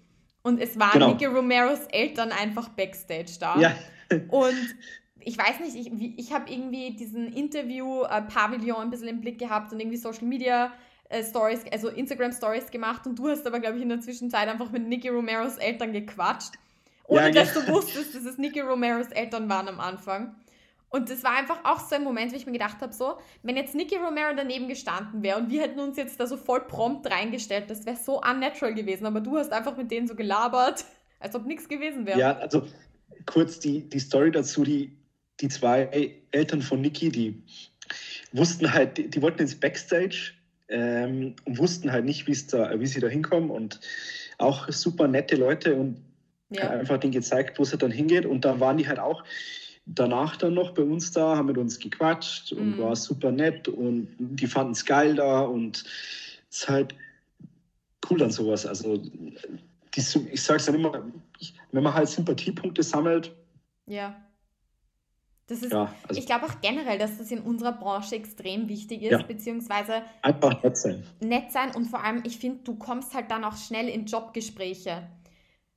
und 0.43 0.61
es 0.61 0.79
waren 0.79 0.93
genau. 0.93 1.09
Nicky 1.11 1.27
Romeros 1.27 1.87
Eltern 1.93 2.33
einfach 2.33 2.69
backstage 2.71 3.33
da. 3.39 3.59
Ja. 3.59 3.77
und 4.29 4.77
ich 5.21 5.39
weiß 5.39 5.61
nicht, 5.61 5.77
ich, 5.77 6.19
ich 6.19 6.33
habe 6.33 6.51
irgendwie 6.51 6.97
diesen 6.97 7.33
Interview-Pavillon 7.33 8.77
äh, 8.77 8.81
ein 8.81 8.91
bisschen 8.91 9.09
im 9.09 9.21
Blick 9.21 9.39
gehabt 9.39 9.73
und 9.73 9.79
irgendwie 9.79 9.97
Social 9.97 10.25
Media 10.25 10.73
äh, 11.09 11.23
Stories, 11.23 11.61
also 11.71 11.89
Instagram 11.89 12.33
Stories 12.33 12.71
gemacht 12.71 13.07
und 13.07 13.19
du 13.19 13.29
hast 13.29 13.47
aber, 13.47 13.61
glaube 13.61 13.77
ich, 13.77 13.83
in 13.83 13.89
der 13.89 14.01
Zwischenzeit 14.01 14.49
einfach 14.49 14.73
mit 14.73 14.89
Nicky 14.89 15.09
Romeros 15.09 15.59
Eltern 15.59 15.93
gequatscht. 15.93 16.53
Ohne 17.05 17.27
ja, 17.27 17.31
dass 17.31 17.55
du 17.55 17.67
wusstest, 17.69 18.15
dass 18.15 18.25
es 18.25 18.39
Nicky 18.39 18.61
Romeros 18.61 19.09
Eltern 19.09 19.49
waren 19.49 19.69
am 19.69 19.79
Anfang. 19.79 20.35
Und 20.93 21.09
das 21.09 21.25
war 21.25 21.35
einfach 21.39 21.65
auch 21.65 21.81
so 21.81 21.95
ein 21.95 22.05
Moment, 22.05 22.33
wo 22.33 22.37
ich 22.37 22.45
mir 22.45 22.53
gedacht 22.53 22.83
habe, 22.83 22.93
so, 22.93 23.17
wenn 23.43 23.57
jetzt 23.57 23.75
Nicky 23.75 23.97
Romero 23.97 24.35
daneben 24.37 24.69
gestanden 24.69 25.23
wäre 25.23 25.39
und 25.39 25.51
wir 25.51 25.63
hätten 25.63 25.81
uns 25.81 25.97
jetzt 25.97 26.21
da 26.21 26.27
so 26.27 26.37
voll 26.37 26.61
prompt 26.67 27.11
reingestellt, 27.11 27.71
das 27.71 27.87
wäre 27.87 27.97
so 27.97 28.21
unnatural 28.21 28.75
gewesen. 28.75 29.07
Aber 29.07 29.21
du 29.21 29.39
hast 29.39 29.53
einfach 29.53 29.75
mit 29.75 29.91
denen 29.91 30.07
so 30.07 30.15
gelabert, 30.15 30.85
als 31.19 31.35
ob 31.35 31.47
nichts 31.47 31.67
gewesen 31.67 32.05
wäre. 32.05 32.21
Ja, 32.21 32.37
also 32.37 32.67
kurz 33.25 33.59
die, 33.59 33.89
die 33.89 34.01
Story 34.01 34.31
dazu, 34.31 34.65
die, 34.65 34.99
die 35.41 35.49
zwei 35.49 36.15
Eltern 36.31 36.61
von 36.61 36.83
Nicky, 36.83 37.09
die 37.09 37.43
wussten 38.33 38.71
halt, 38.71 38.99
die, 38.99 39.09
die 39.09 39.23
wollten 39.23 39.41
ins 39.41 39.59
Backstage 39.59 40.35
ähm, 40.69 41.37
und 41.47 41.59
wussten 41.59 41.91
halt 41.91 42.05
nicht, 42.05 42.27
da, 42.53 42.79
wie 42.79 42.87
sie 42.87 43.01
da 43.01 43.09
hinkommen 43.09 43.51
und 43.51 43.81
auch 44.37 44.69
super 44.69 45.09
nette 45.09 45.37
Leute 45.37 45.75
und 45.75 46.05
ja. 46.51 46.69
einfach 46.69 46.99
denen 46.99 47.13
gezeigt, 47.13 47.59
wo 47.59 47.63
es 47.63 47.71
dann 47.71 47.91
hingeht. 47.91 48.27
Und 48.27 48.45
da 48.45 48.61
waren 48.61 48.77
die 48.77 48.87
halt 48.87 48.99
auch 48.99 49.25
danach 49.87 50.37
dann 50.37 50.55
noch 50.55 50.73
bei 50.73 50.83
uns 50.83 51.13
da, 51.13 51.37
haben 51.37 51.47
mit 51.47 51.59
uns 51.59 51.79
gequatscht 51.79 52.53
und 52.53 52.77
mhm. 52.77 52.83
war 52.83 52.97
super 52.97 53.33
nett 53.33 53.69
und 53.69 54.09
die 54.19 54.47
fanden 54.47 54.73
es 54.73 54.85
geil 54.85 55.15
da 55.15 55.41
und 55.41 55.85
es 56.51 56.59
ist 56.59 56.69
halt 56.69 56.95
cool 58.09 58.19
dann 58.19 58.31
sowas. 58.31 58.67
Also 58.67 58.97
die, 58.97 59.37
ich 59.97 60.43
sage 60.43 60.59
es 60.59 60.67
dann 60.67 60.77
immer, 60.77 61.05
wenn 61.73 61.83
man 61.83 61.95
halt 61.95 62.09
Sympathiepunkte 62.09 62.83
sammelt. 62.83 63.35
Ja. 63.87 64.17
Das 65.47 65.63
ist, 65.63 65.73
ja, 65.73 65.93
also 66.09 66.19
ich 66.19 66.25
glaube 66.27 66.47
auch 66.47 66.61
generell, 66.63 66.99
dass 66.99 67.19
das 67.19 67.31
in 67.31 67.41
unserer 67.41 67.73
Branche 67.73 68.15
extrem 68.15 68.69
wichtig 68.69 69.03
ist, 69.03 69.11
ja. 69.11 69.23
beziehungsweise 69.23 70.03
einfach 70.23 70.63
nett 70.63 70.77
sein. 70.77 71.03
Nett 71.21 71.51
sein 71.51 71.75
und 71.75 71.87
vor 71.87 72.03
allem, 72.03 72.23
ich 72.25 72.39
finde, 72.39 72.63
du 72.63 72.77
kommst 72.77 73.13
halt 73.13 73.31
dann 73.31 73.45
auch 73.45 73.57
schnell 73.57 73.89
in 73.89 74.07
Jobgespräche. 74.07 75.03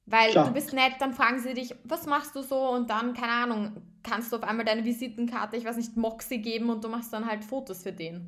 Weil 0.05 0.31
Klar. 0.31 0.47
du 0.47 0.53
bist 0.53 0.71
nett, 0.71 0.93
dann 0.99 1.13
fragen 1.13 1.39
sie 1.39 1.55
dich, 1.55 1.73
was 1.83 2.05
machst 2.05 2.35
du 2.35 2.43
so? 2.43 2.69
Und 2.69 2.91
dann, 2.91 3.13
keine 3.15 3.31
Ahnung, 3.31 3.81
kannst 4.05 4.31
du 4.31 4.37
auf 4.37 4.43
einmal 4.43 4.65
deine 4.65 4.85
Visitenkarte, 4.85 5.57
ich 5.57 5.65
weiß 5.65 5.77
nicht, 5.77 5.97
Moxie 5.97 6.37
geben 6.37 6.69
und 6.69 6.83
du 6.83 6.89
machst 6.89 7.11
dann 7.11 7.25
halt 7.25 7.43
Fotos 7.43 7.83
für 7.83 7.91
den. 7.91 8.27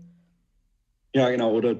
Ja, 1.13 1.29
genau, 1.29 1.53
oder 1.53 1.75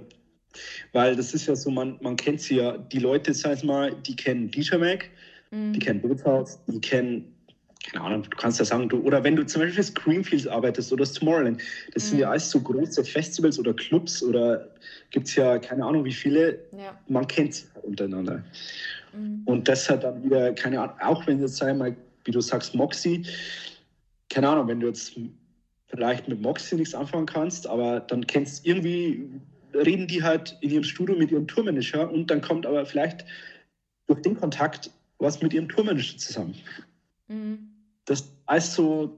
weil 0.94 1.16
das 1.16 1.34
ist 1.34 1.48
ja 1.48 1.56
so, 1.56 1.70
man, 1.70 1.98
man 2.02 2.16
kennt 2.16 2.42
sie 2.42 2.58
ja, 2.58 2.78
die 2.78 3.00
Leute, 3.00 3.34
sag 3.34 3.58
ich 3.58 3.64
mal, 3.64 3.94
die 3.94 4.16
kennen 4.16 4.50
DJ 4.50 4.78
Mac, 4.78 5.10
mhm. 5.52 5.74
die 5.74 5.80
kennen 5.80 6.02
Bootshaus, 6.02 6.60
die 6.68 6.80
kennen, 6.80 7.36
keine 7.92 8.04
Ahnung, 8.04 8.24
du 8.24 8.38
kannst 8.38 8.60
ja 8.60 8.66
sagen, 8.66 8.90
du, 8.90 9.00
oder 9.02 9.24
wenn 9.24 9.36
du 9.36 9.46
zum 9.46 9.62
Beispiel 9.62 9.84
für 9.84 9.92
Screenfields 9.92 10.48
arbeitest 10.48 10.92
oder 10.92 11.02
das 11.02 11.14
Tomorrowland, 11.14 11.62
das 11.94 12.06
mhm. 12.06 12.10
sind 12.10 12.20
ja 12.20 12.32
alles 12.32 12.50
so 12.50 12.60
große 12.62 13.04
Festivals 13.04 13.60
oder 13.60 13.74
Clubs 13.74 14.24
oder 14.24 14.70
gibt 15.12 15.28
es 15.28 15.36
ja 15.36 15.60
keine 15.60 15.86
Ahnung 15.86 16.06
wie 16.06 16.14
viele, 16.14 16.60
ja. 16.78 16.98
man 17.08 17.28
kennt 17.28 17.56
sie 17.56 17.66
untereinander. 17.84 18.44
Mhm. 19.14 19.44
Und 19.46 19.68
das 19.68 19.90
hat 19.90 20.04
dann 20.04 20.24
wieder, 20.24 20.54
keine 20.54 20.82
Ahnung, 20.82 20.96
auch 21.02 21.28
wenn 21.28 21.40
jetzt, 21.40 21.58
sag 21.58 21.72
ich 21.72 21.78
mal, 21.78 21.96
wie 22.26 22.32
du 22.32 22.42
sagst, 22.42 22.76
Moxie, 22.76 23.26
keine 24.30 24.50
Ahnung, 24.50 24.68
wenn 24.68 24.80
du 24.80 24.88
jetzt 24.88 25.20
vielleicht 25.88 26.28
mit 26.28 26.42
Moxie 26.42 26.76
nichts 26.76 26.94
anfangen 26.94 27.26
kannst, 27.26 27.68
aber 27.68 28.02
dann 28.02 28.28
kennst 28.28 28.66
irgendwie, 28.66 29.30
reden 29.74 30.08
die 30.08 30.24
halt 30.24 30.58
in 30.62 30.72
ihrem 30.72 30.84
Studio 30.84 31.16
mit 31.16 31.32
ihrem 31.32 31.48
Tourmanager 31.48 32.12
und 32.12 32.30
dann 32.30 32.42
kommt 32.42 32.66
aber 32.66 32.86
vielleicht 32.86 33.26
durch 34.08 34.22
den 34.22 34.36
Kontakt 34.36 34.92
was 35.20 35.42
mit 35.42 35.54
ihrem 35.54 35.68
Tourmanager 35.68 36.18
zusammen. 36.18 36.56
Mhm. 37.28 37.70
Das 38.06 38.32
heißt 38.50 38.74
so, 38.74 39.18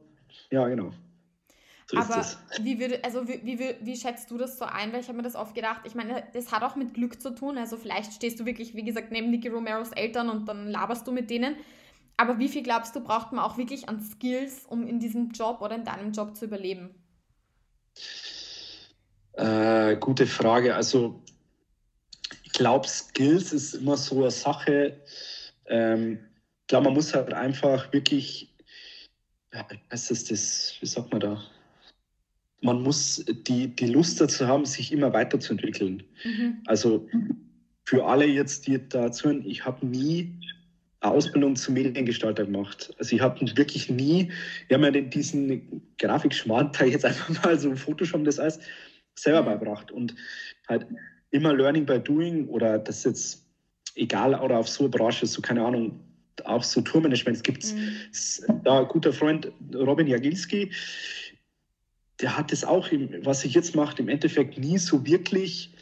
ja, 0.51 0.67
genau. 0.67 0.91
So 1.87 1.97
aber 1.97 2.23
wie, 2.61 2.79
würde, 2.79 3.03
also 3.03 3.27
wie, 3.27 3.41
wie, 3.43 3.75
wie 3.81 3.95
schätzt 3.95 4.29
du 4.29 4.37
das 4.37 4.59
so 4.59 4.65
ein? 4.65 4.93
Weil 4.93 4.99
ich 4.99 5.07
habe 5.07 5.17
mir 5.17 5.23
das 5.23 5.35
oft 5.35 5.55
gedacht, 5.55 5.81
ich 5.85 5.95
meine, 5.95 6.23
das 6.33 6.51
hat 6.51 6.61
auch 6.61 6.75
mit 6.75 6.93
Glück 6.93 7.19
zu 7.19 7.33
tun. 7.33 7.57
Also 7.57 7.77
vielleicht 7.77 8.13
stehst 8.13 8.39
du 8.39 8.45
wirklich, 8.45 8.75
wie 8.75 8.83
gesagt, 8.83 9.11
neben 9.11 9.31
Nicky 9.31 9.47
Romeros 9.47 9.91
Eltern 9.91 10.29
und 10.29 10.47
dann 10.47 10.67
laberst 10.67 11.07
du 11.07 11.11
mit 11.11 11.31
denen. 11.31 11.55
Aber 12.19 12.37
wie 12.37 12.49
viel 12.49 12.63
glaubst 12.63 12.93
du, 12.97 12.99
braucht 12.99 13.31
man 13.31 13.45
auch 13.45 13.57
wirklich 13.57 13.87
an 13.87 14.03
Skills, 14.03 14.65
um 14.67 14.85
in 14.85 14.99
diesem 14.99 15.29
Job 15.29 15.61
oder 15.61 15.75
in 15.75 15.85
deinem 15.85 16.11
Job 16.11 16.35
zu 16.35 16.43
überleben? 16.43 16.89
Äh, 19.37 19.95
gute 19.95 20.27
Frage. 20.27 20.75
Also 20.75 21.23
ich 22.43 22.51
glaube, 22.51 22.89
Skills 22.89 23.53
ist 23.53 23.73
immer 23.75 23.95
so 23.95 24.19
eine 24.19 24.31
Sache. 24.31 24.99
Ähm, 25.67 26.19
ich 26.59 26.67
glaube, 26.67 26.87
man 26.87 26.95
muss 26.95 27.13
halt 27.13 27.33
einfach 27.33 27.93
wirklich, 27.93 28.53
was 29.89 30.11
ist 30.11 30.29
das, 30.29 30.75
wie 30.81 30.87
sagt 30.87 31.13
man 31.13 31.21
da? 31.21 31.41
Man 32.59 32.83
muss 32.83 33.23
die, 33.47 33.73
die 33.73 33.87
Lust 33.87 34.19
dazu 34.19 34.45
haben, 34.45 34.65
sich 34.65 34.91
immer 34.91 35.13
weiterzuentwickeln. 35.13 36.03
Mhm. 36.25 36.63
Also 36.65 37.07
für 37.85 38.05
alle 38.05 38.25
jetzt, 38.25 38.67
die 38.67 38.89
dazu, 38.89 39.29
ich 39.29 39.63
habe 39.63 39.85
nie 39.85 40.37
Ausbildung 41.01 41.55
zum 41.55 41.75
Mediengestalter 41.75 42.45
gemacht. 42.45 42.93
Also 42.99 43.15
ich 43.15 43.21
habe 43.21 43.39
wirklich 43.55 43.89
nie, 43.89 44.31
wir 44.67 44.75
haben 44.75 44.83
ja 44.83 45.01
diesen 45.01 45.81
Grafikschmarrn-Teil 45.97 46.89
jetzt 46.89 47.05
einfach 47.05 47.43
mal 47.43 47.57
so 47.57 47.73
Photoshop 47.75 48.23
das 48.25 48.39
alles 48.39 48.59
selber 49.15 49.41
mhm. 49.41 49.45
beibracht 49.45 49.91
und 49.91 50.15
halt 50.67 50.85
immer 51.31 51.53
Learning 51.53 51.85
by 51.85 51.99
Doing 51.99 52.47
oder 52.47 52.79
das 52.79 53.03
jetzt 53.03 53.45
egal 53.95 54.35
oder 54.35 54.57
auf 54.57 54.67
so 54.67 54.83
eine 54.83 54.89
Branche, 54.89 55.25
so 55.25 55.41
keine 55.41 55.63
Ahnung, 55.63 55.99
auch 56.45 56.63
so 56.63 56.81
Tourmanagement. 56.81 57.37
Es 57.37 57.43
gibt 57.43 57.65
mhm. 57.73 58.61
da 58.63 58.79
ein 58.81 58.87
guter 58.87 59.13
Freund 59.13 59.51
Robin 59.73 60.07
Jagilski, 60.07 60.71
der 62.21 62.37
hat 62.37 62.51
das 62.51 62.65
auch, 62.65 62.89
was 63.23 63.45
ich 63.45 63.53
jetzt 63.53 63.75
mache, 63.75 64.01
im 64.01 64.09
Endeffekt 64.09 64.57
nie 64.57 64.77
so 64.77 65.05
wirklich 65.05 65.73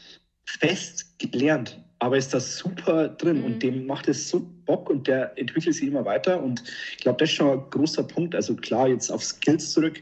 fest 0.44 1.18
gelernt 1.18 1.80
aber 2.00 2.16
ist 2.16 2.32
das 2.32 2.58
super 2.58 3.08
drin 3.08 3.38
mhm. 3.38 3.44
und 3.44 3.62
dem 3.62 3.86
macht 3.86 4.08
es 4.08 4.28
so 4.28 4.40
Bock 4.64 4.88
und 4.88 5.08
der 5.08 5.36
entwickelt 5.36 5.74
sich 5.74 5.88
immer 5.88 6.04
weiter. 6.04 6.42
Und 6.42 6.62
ich 6.92 6.98
glaube, 6.98 7.18
das 7.18 7.30
ist 7.30 7.36
schon 7.36 7.50
ein 7.50 7.70
großer 7.70 8.04
Punkt. 8.04 8.34
Also 8.34 8.54
klar, 8.54 8.88
jetzt 8.88 9.10
auf 9.10 9.24
Skills 9.24 9.72
zurück. 9.72 10.00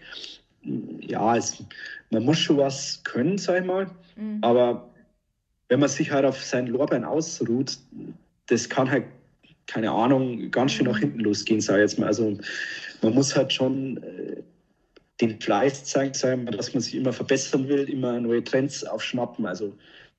Ja, 1.01 1.37
es, 1.37 1.63
man 2.11 2.25
muss 2.25 2.39
schon 2.39 2.59
was 2.59 3.03
können, 3.05 3.39
sag 3.39 3.61
ich 3.61 3.67
mal. 3.67 3.91
Mhm. 4.17 4.39
Aber 4.43 4.91
wenn 5.69 5.81
man 5.81 5.89
sich 5.89 6.11
halt 6.11 6.25
auf 6.25 6.43
seinen 6.43 6.69
Lorbein 6.69 7.05
ausruht, 7.05 7.79
das 8.47 8.69
kann 8.69 8.91
halt, 8.91 9.05
keine 9.67 9.91
Ahnung, 9.91 10.51
ganz 10.51 10.73
schön 10.73 10.87
nach 10.87 10.97
mhm. 10.97 11.01
hinten 11.01 11.21
losgehen, 11.21 11.61
sag 11.61 11.77
ich 11.77 11.83
jetzt 11.83 11.99
mal. 11.99 12.09
Also 12.09 12.37
man 13.01 13.15
muss 13.15 13.35
halt 13.35 13.53
schon 13.53 14.03
äh, 14.03 14.43
den 15.21 15.41
Fleiß 15.41 15.87
zeigen, 15.87 16.13
sag 16.13 16.39
ich 16.39 16.45
mal, 16.45 16.51
dass 16.51 16.75
man 16.75 16.83
sich 16.83 16.95
immer 16.95 17.13
verbessern 17.13 17.69
will, 17.69 17.89
immer 17.89 18.21
neue 18.21 18.45
Trends 18.45 18.85
aufschnappen. 18.85 19.47
Also 19.47 19.73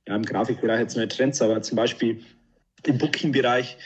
ja, 0.07 0.15
im 0.15 0.23
Grafikbereich 0.23 0.79
jetzt 0.79 0.95
neue 0.95 1.07
Trends, 1.07 1.41
aber 1.41 1.61
zum 1.61 1.75
Beispiel 1.75 2.23
im 2.83 2.97
Booking-Bereich 2.97 3.77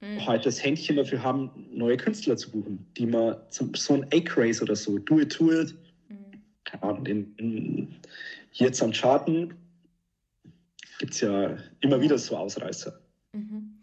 mhm. 0.00 0.26
halt 0.26 0.46
das 0.46 0.62
Händchen 0.62 0.96
dafür 0.96 1.22
haben, 1.22 1.50
neue 1.72 1.96
Künstler 1.96 2.36
zu 2.36 2.50
buchen, 2.50 2.86
die 2.96 3.06
man 3.06 3.36
zum, 3.50 3.74
so 3.74 3.94
ein 3.94 4.04
A-Craze 4.12 4.62
oder 4.62 4.76
so, 4.76 4.98
Do 4.98 5.20
It, 5.20 5.38
Do 5.38 5.50
It, 5.52 5.74
mhm. 6.08 6.42
keine 6.64 6.82
Ahnung, 6.82 7.06
in, 7.06 7.34
in, 7.36 7.96
jetzt 8.52 8.82
am 8.82 8.92
Charten 8.92 9.54
gibt 10.98 11.14
es 11.14 11.20
ja 11.20 11.56
immer 11.80 12.00
wieder 12.00 12.16
so 12.18 12.36
Ausreißer. 12.36 12.98
Mhm. 13.32 13.80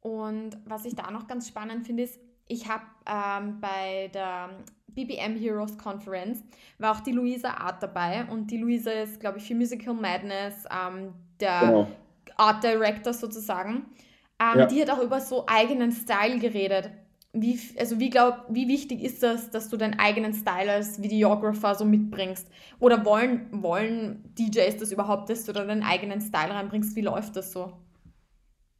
Und 0.00 0.56
was 0.64 0.84
ich 0.84 0.94
da 0.94 1.10
noch 1.10 1.26
ganz 1.26 1.48
spannend 1.48 1.86
finde, 1.86 2.04
ist, 2.04 2.18
ich 2.48 2.68
habe 2.68 2.84
ähm, 3.06 3.60
bei 3.60 4.10
der 4.12 4.50
BBM 4.88 5.36
Heroes 5.36 5.78
Conference 5.78 6.42
war 6.78 6.92
auch 6.92 7.00
die 7.00 7.12
Luisa 7.12 7.50
Art 7.50 7.82
dabei 7.82 8.24
und 8.24 8.50
die 8.50 8.58
Luisa 8.58 8.90
ist, 8.90 9.20
glaube 9.20 9.38
ich, 9.38 9.44
für 9.44 9.54
Musical 9.54 9.94
Madness 9.94 10.64
ähm, 10.70 11.12
der 11.38 11.60
genau. 11.60 11.88
Art 12.36 12.64
Director 12.64 13.12
sozusagen. 13.12 13.86
Ähm, 14.40 14.60
ja. 14.60 14.66
Die 14.66 14.80
hat 14.80 14.90
auch 14.90 15.02
über 15.02 15.20
so 15.20 15.44
eigenen 15.46 15.92
Style 15.92 16.38
geredet. 16.38 16.90
Wie, 17.32 17.60
also 17.78 18.00
wie, 18.00 18.08
glaub, 18.10 18.46
wie 18.48 18.68
wichtig 18.68 19.02
ist 19.02 19.22
das, 19.22 19.50
dass 19.50 19.68
du 19.68 19.76
deinen 19.76 19.98
eigenen 19.98 20.32
Style 20.32 20.72
als 20.72 21.02
Videographer 21.02 21.74
so 21.74 21.84
mitbringst? 21.84 22.48
Oder 22.80 23.04
wollen, 23.04 23.48
wollen 23.62 24.24
DJs 24.38 24.78
das 24.78 24.92
überhaupt, 24.92 25.28
dass 25.28 25.44
du 25.44 25.52
da 25.52 25.64
deinen 25.64 25.82
eigenen 25.82 26.20
Style 26.20 26.54
reinbringst? 26.54 26.96
Wie 26.96 27.02
läuft 27.02 27.36
das 27.36 27.52
so? 27.52 27.72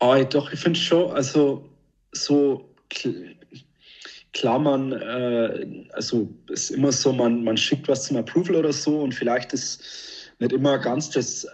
Oh, 0.01 0.17
doch, 0.31 0.53
ich 0.53 0.61
finde 0.61 0.79
schon, 0.79 1.13
also 1.13 1.69
so 2.13 2.75
klar, 4.38 4.59
man, 4.61 4.92
äh, 4.92 5.85
also 5.95 6.28
ist 6.49 6.71
immer 6.71 6.92
so, 6.92 7.12
man, 7.12 7.42
man 7.42 7.57
schickt 7.57 7.88
was 7.88 8.04
zum 8.04 8.18
Approval 8.18 8.57
oder 8.57 8.73
so 8.73 9.00
und 9.00 9.12
vielleicht 9.12 9.52
ist 9.52 9.83
nicht 10.38 10.52
immer 10.52 10.78
ganz 10.78 11.11
das, 11.11 11.45
äh, 11.45 11.49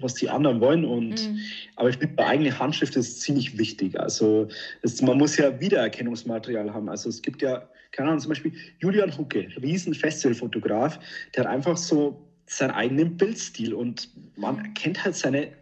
was 0.00 0.14
die 0.14 0.28
anderen 0.28 0.60
wollen. 0.60 0.84
Und, 0.84 1.28
mhm. 1.28 1.38
Aber 1.76 1.90
ich 1.90 1.96
finde, 1.96 2.14
bei 2.16 2.26
eigene 2.26 2.58
Handschrift 2.58 2.96
ist 2.96 3.20
ziemlich 3.20 3.56
wichtig. 3.56 3.98
Also 4.00 4.48
es, 4.82 5.00
man 5.00 5.18
muss 5.18 5.36
ja 5.36 5.60
Wiedererkennungsmaterial 5.60 6.74
haben. 6.74 6.88
Also 6.88 7.08
es 7.08 7.22
gibt 7.22 7.40
ja, 7.40 7.68
keine 7.92 8.08
Ahnung, 8.08 8.20
zum 8.20 8.30
Beispiel 8.30 8.52
Julian 8.80 9.16
Hucke, 9.16 9.46
riesen 9.62 9.94
Festivalfotograf, 9.94 10.98
der 11.36 11.44
hat 11.44 11.50
einfach 11.50 11.76
so 11.76 12.20
seinen 12.46 12.72
eigenen 12.72 13.16
Bildstil 13.16 13.72
und 13.72 14.10
man 14.36 14.58
erkennt 14.58 15.04
halt 15.04 15.14
seine 15.14 15.52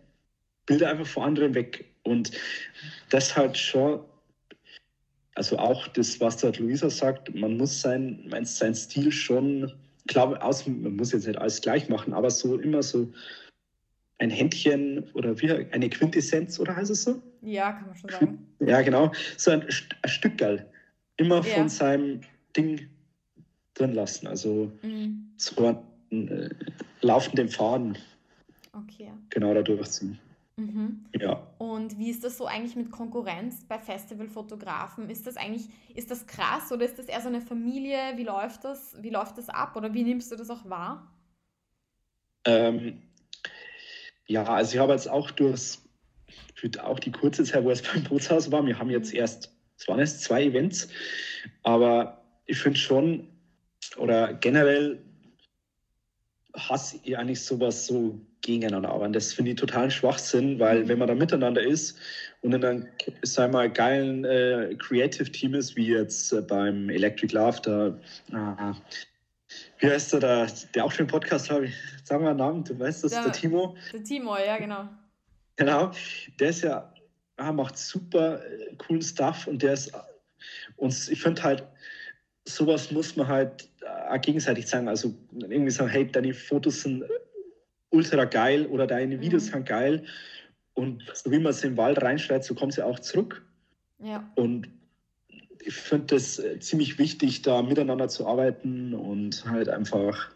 Bilder 0.64 0.88
einfach 0.88 1.06
vor 1.06 1.26
anderen 1.26 1.54
weg. 1.54 1.84
Und 2.04 2.32
das 3.10 3.36
halt 3.36 3.58
schon 3.58 4.00
also 5.34 5.58
auch 5.58 5.88
das, 5.88 6.20
was 6.20 6.36
da 6.38 6.50
Luisa 6.50 6.90
sagt, 6.90 7.34
man 7.34 7.56
muss 7.56 7.80
sein, 7.80 8.26
meinst, 8.28 8.58
sein 8.58 8.74
Stil 8.74 9.10
schon, 9.10 9.72
klar, 10.06 10.42
aus, 10.44 10.66
man 10.66 10.96
muss 10.96 11.12
jetzt 11.12 11.26
nicht 11.26 11.38
alles 11.38 11.60
gleich 11.60 11.88
machen, 11.88 12.12
aber 12.12 12.30
so 12.30 12.58
immer 12.58 12.82
so 12.82 13.10
ein 14.18 14.30
Händchen 14.30 15.04
oder 15.14 15.40
wie 15.40 15.50
eine 15.50 15.88
Quintessenz, 15.88 16.60
oder 16.60 16.76
heißt 16.76 16.90
es 16.90 17.02
so? 17.04 17.20
Ja, 17.40 17.72
kann 17.72 17.86
man 17.86 17.96
schon 17.96 18.10
sagen. 18.10 18.46
Ja, 18.60 18.82
genau. 18.82 19.10
So 19.36 19.50
ein, 19.50 19.62
ein 19.62 20.08
Stückgal. 20.08 20.70
Immer 21.16 21.44
ja. 21.44 21.54
von 21.54 21.68
seinem 21.68 22.20
Ding 22.56 22.88
drin 23.74 23.94
lassen. 23.94 24.28
Also 24.28 24.70
mhm. 24.82 25.32
so 25.36 25.82
einen 26.10 26.28
äh, 26.28 26.50
laufenden 27.00 27.48
Faden. 27.48 27.98
Okay. 28.72 29.10
Genau 29.30 29.54
da 29.54 29.62
durchziehen. 29.62 30.18
Mhm. 30.56 31.06
Ja. 31.18 31.46
Und 31.58 31.98
wie 31.98 32.10
ist 32.10 32.24
das 32.24 32.36
so 32.36 32.46
eigentlich 32.46 32.76
mit 32.76 32.90
Konkurrenz 32.90 33.64
bei 33.66 33.78
Festivalfotografen? 33.78 35.08
Ist 35.08 35.26
das 35.26 35.36
eigentlich, 35.36 35.68
ist 35.94 36.10
das 36.10 36.26
krass 36.26 36.70
oder 36.72 36.84
ist 36.84 36.98
das 36.98 37.06
eher 37.06 37.20
so 37.20 37.28
eine 37.28 37.40
Familie? 37.40 38.16
Wie 38.16 38.24
läuft 38.24 38.64
das? 38.64 38.96
Wie 39.00 39.10
läuft 39.10 39.38
das 39.38 39.48
ab 39.48 39.76
oder 39.76 39.94
wie 39.94 40.04
nimmst 40.04 40.30
du 40.30 40.36
das 40.36 40.50
auch 40.50 40.68
wahr? 40.68 41.10
Ähm, 42.44 43.02
ja, 44.26 44.44
also 44.44 44.74
ich 44.74 44.80
habe 44.80 44.92
jetzt 44.92 45.08
auch 45.08 45.30
durch 45.30 45.78
auch 46.80 47.00
die 47.00 47.10
kurze 47.10 47.44
Zeit, 47.44 47.64
wo 47.64 47.70
es 47.70 47.82
beim 47.82 48.04
Bootshaus 48.04 48.52
war, 48.52 48.64
wir 48.64 48.78
haben 48.78 48.90
jetzt 48.90 49.12
mhm. 49.12 49.20
erst, 49.20 49.52
es 49.76 49.88
waren 49.88 49.98
jetzt 49.98 50.22
zwei 50.22 50.44
Events, 50.44 50.88
aber 51.62 52.24
ich 52.46 52.58
finde 52.58 52.78
schon, 52.78 53.28
oder 53.96 54.34
generell 54.34 55.02
hasse 56.54 57.00
ich 57.02 57.16
eigentlich 57.16 57.42
sowas 57.42 57.86
so 57.86 58.18
gegeneinander 58.42 58.90
arbeiten. 58.90 59.12
Das 59.12 59.32
finde 59.32 59.52
ich 59.52 59.56
totalen 59.56 59.90
Schwachsinn, 59.90 60.58
weil 60.58 60.84
mhm. 60.84 60.88
wenn 60.88 60.98
man 60.98 61.08
da 61.08 61.14
miteinander 61.14 61.62
ist 61.62 61.98
und 62.42 62.52
in 62.52 62.64
einem, 62.64 62.88
sagen 63.22 63.52
wir 63.52 63.68
geilen 63.68 64.24
äh, 64.24 64.74
Creative-Team 64.78 65.54
ist, 65.54 65.76
wie 65.76 65.88
jetzt 65.88 66.32
äh, 66.32 66.42
beim 66.42 66.90
Electric 66.90 67.34
Love, 67.34 67.60
da, 67.62 67.98
ah, 68.36 68.74
wie 69.78 69.86
heißt 69.86 70.12
der, 70.14 70.20
der, 70.20 70.48
der 70.74 70.84
auch 70.84 70.92
schon 70.92 71.06
Podcast 71.06 71.50
habe, 71.50 71.68
sagen 72.04 72.24
wir 72.24 72.30
einen 72.30 72.38
Namen, 72.38 72.64
du 72.64 72.78
weißt 72.78 73.04
das, 73.04 73.12
der, 73.12 73.22
der 73.22 73.32
Timo. 73.32 73.76
Der 73.92 74.02
Timo, 74.02 74.36
ja, 74.36 74.58
genau. 74.58 74.88
Genau, 75.56 75.92
der 76.38 76.48
ist 76.48 76.62
ja, 76.62 76.92
ah, 77.36 77.52
macht 77.52 77.78
super 77.78 78.44
äh, 78.44 78.74
coolen 78.76 79.02
Stuff 79.02 79.46
und 79.46 79.62
der 79.62 79.74
ist, 79.74 79.92
und 80.76 81.08
ich 81.10 81.22
finde 81.22 81.42
halt, 81.42 81.64
sowas 82.44 82.90
muss 82.90 83.16
man 83.16 83.28
halt 83.28 83.68
äh, 84.14 84.18
gegenseitig 84.18 84.66
sagen. 84.66 84.88
Also 84.88 85.14
irgendwie 85.32 85.70
sagen, 85.70 85.90
hey, 85.90 86.06
deine 86.06 86.34
Fotos 86.34 86.82
sind 86.82 87.04
ultra 87.90 88.24
geil 88.24 88.66
oder 88.66 88.86
deine 88.86 89.20
Videos 89.20 89.46
mhm. 89.46 89.52
sind 89.52 89.66
geil. 89.66 90.04
Und 90.74 91.04
so 91.14 91.30
wie 91.30 91.38
man 91.38 91.50
es 91.50 91.62
im 91.64 91.76
Wald 91.76 92.00
reinschreit, 92.02 92.44
so 92.44 92.54
kommt 92.54 92.72
sie 92.72 92.84
auch 92.84 92.98
zurück. 92.98 93.44
Ja. 94.02 94.30
Und 94.34 94.68
ich 95.64 95.74
finde 95.74 96.16
es 96.16 96.38
äh, 96.38 96.58
ziemlich 96.58 96.98
wichtig, 96.98 97.42
da 97.42 97.62
miteinander 97.62 98.08
zu 98.08 98.26
arbeiten 98.26 98.94
und 98.94 99.44
halt 99.46 99.68
einfach 99.68 100.30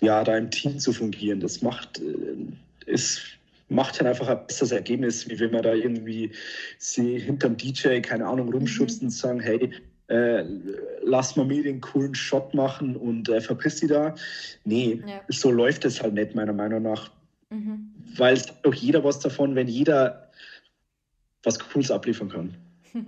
ja, 0.00 0.24
da 0.24 0.36
im 0.36 0.50
Team 0.50 0.78
zu 0.78 0.92
fungieren. 0.92 1.40
Das 1.40 1.62
macht, 1.62 2.00
es 2.86 3.18
äh, 3.18 3.20
macht 3.68 4.00
halt 4.00 4.08
einfach 4.08 4.28
ein 4.28 4.46
besseres 4.46 4.72
Ergebnis, 4.72 5.28
wie 5.28 5.38
wenn 5.40 5.52
man 5.52 5.62
da 5.62 5.74
irgendwie 5.74 6.32
sie 6.78 7.18
hinterm 7.18 7.56
DJ, 7.56 8.00
keine 8.00 8.26
Ahnung, 8.26 8.52
rumschubst 8.52 9.00
mhm. 9.00 9.08
und 9.08 9.10
sagen, 9.12 9.40
hey, 9.40 9.70
äh, 10.12 10.44
lass 11.02 11.36
mal 11.36 11.46
mir 11.46 11.62
den 11.62 11.80
coolen 11.80 12.14
Shot 12.14 12.52
machen 12.52 12.96
und 12.96 13.30
äh, 13.30 13.40
verpiss 13.40 13.80
die 13.80 13.86
da. 13.86 14.14
Nee, 14.64 15.02
ja. 15.06 15.20
so 15.28 15.50
läuft 15.50 15.86
es 15.86 16.02
halt 16.02 16.12
nicht, 16.14 16.34
meiner 16.34 16.52
Meinung 16.52 16.82
nach. 16.82 17.10
Mhm. 17.48 17.94
Weil 18.16 18.34
es 18.34 18.48
hat 18.48 18.64
doch 18.64 18.74
jeder 18.74 19.02
was 19.02 19.20
davon, 19.20 19.54
wenn 19.54 19.68
jeder 19.68 20.30
was 21.42 21.58
Cooles 21.58 21.90
abliefern 21.90 22.28
kann. 22.28 22.54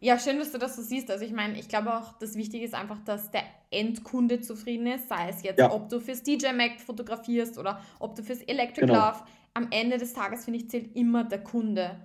Ja, 0.00 0.16
schön, 0.16 0.38
dass 0.38 0.52
du 0.52 0.58
das 0.58 0.76
so 0.76 0.82
siehst. 0.82 1.10
Also 1.10 1.24
ich 1.24 1.32
meine, 1.32 1.58
ich 1.58 1.66
glaube 1.68 1.92
auch, 1.92 2.16
das 2.20 2.36
Wichtige 2.36 2.64
ist 2.64 2.72
einfach, 2.72 3.00
dass 3.04 3.32
der 3.32 3.42
Endkunde 3.72 4.40
zufrieden 4.40 4.86
ist, 4.86 5.08
sei 5.08 5.28
es 5.28 5.42
jetzt, 5.42 5.58
ja. 5.58 5.72
ob 5.72 5.88
du 5.88 5.98
fürs 5.98 6.22
DJ 6.22 6.52
Mac 6.54 6.80
fotografierst 6.80 7.58
oder 7.58 7.82
ob 7.98 8.14
du 8.14 8.22
fürs 8.22 8.40
Electric 8.42 8.86
genau. 8.86 8.94
Love. 8.94 9.24
Am 9.54 9.66
Ende 9.72 9.98
des 9.98 10.12
Tages, 10.12 10.44
finde 10.44 10.60
ich, 10.60 10.70
zählt 10.70 10.94
immer 10.94 11.24
der 11.24 11.42
Kunde. 11.42 11.96